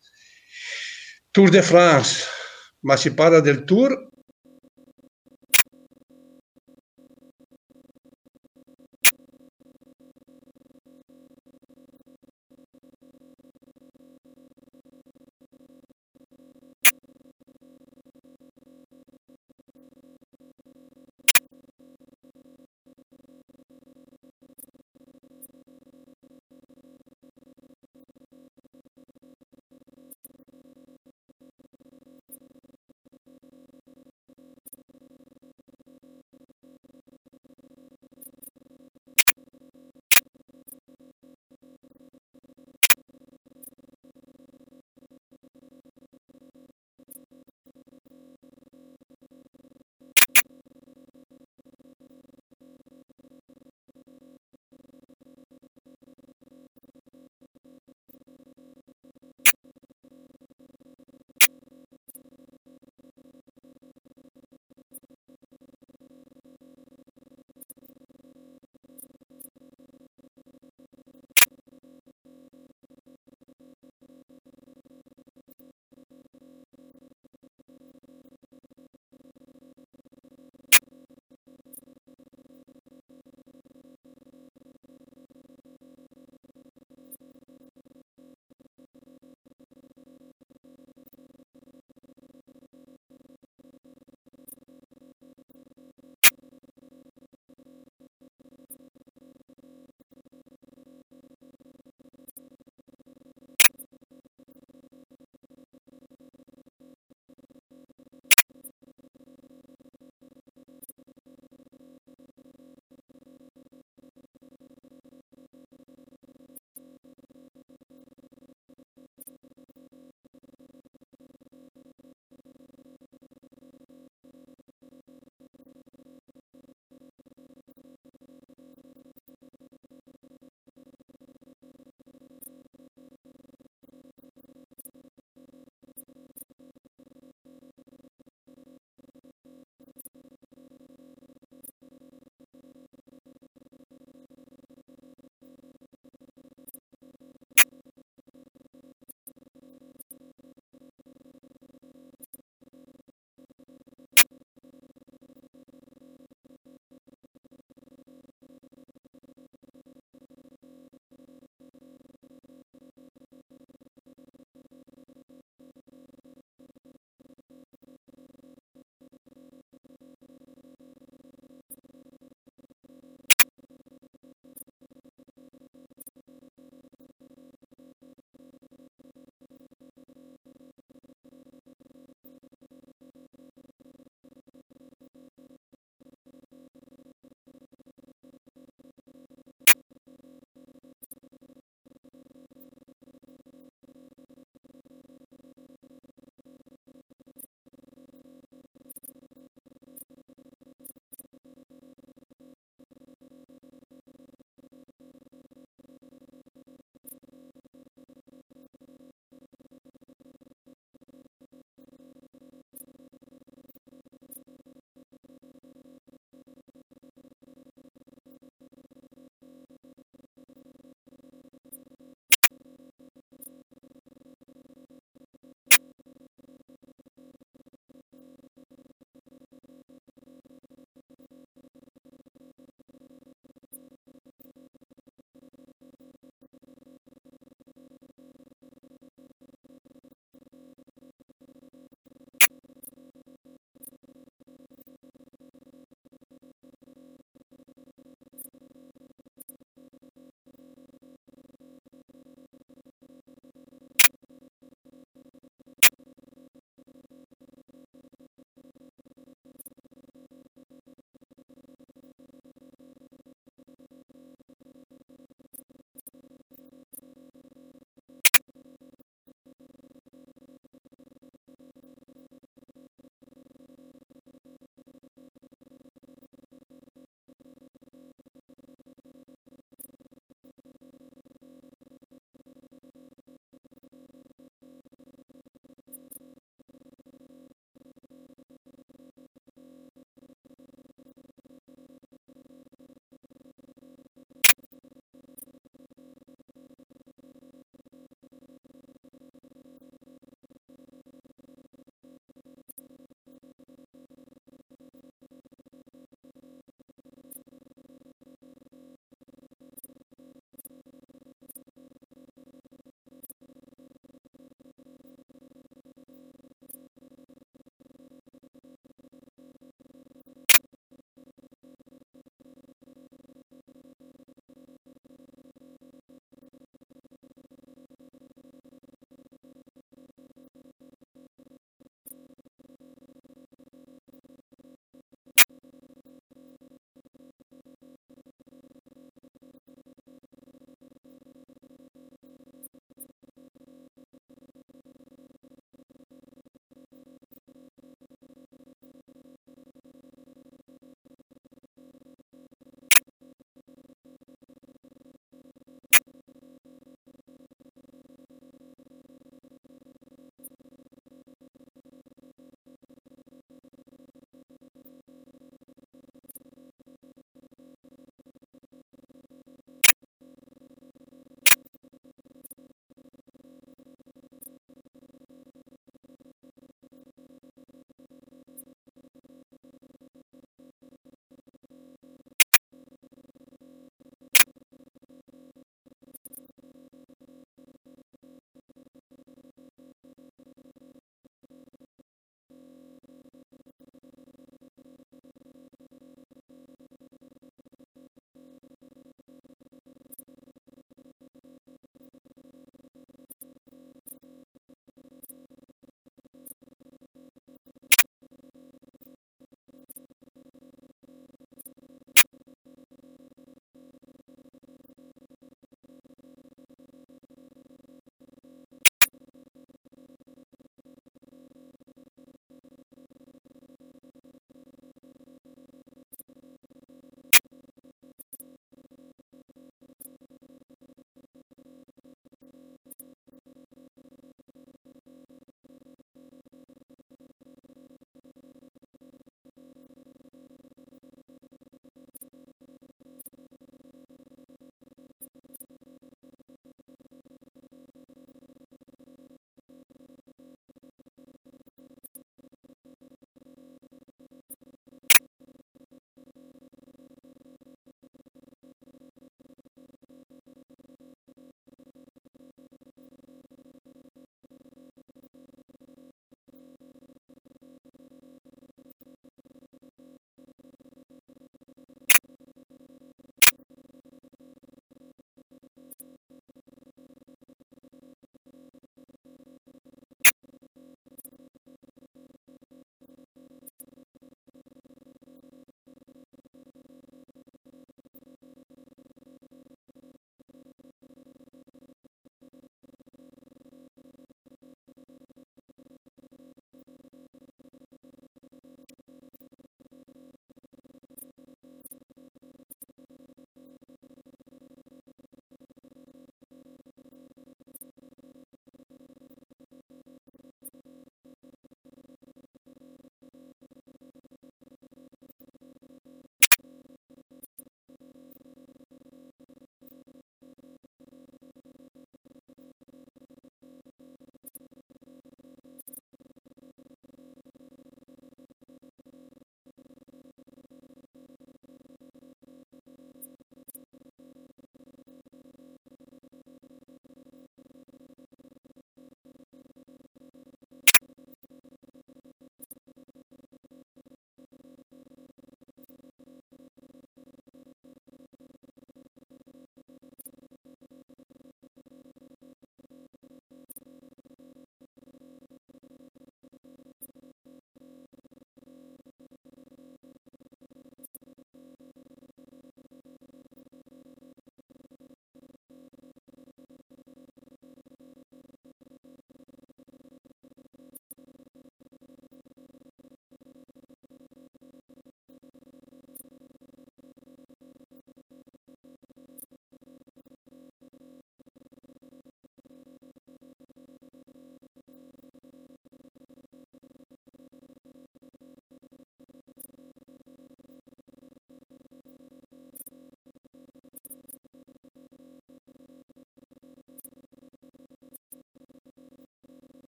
Tour 1.39 1.51
de 1.51 1.61
France, 1.61 2.25
ma 2.81 2.97
si 2.97 3.13
parla 3.13 3.39
del 3.39 3.63
Tour 3.63 4.08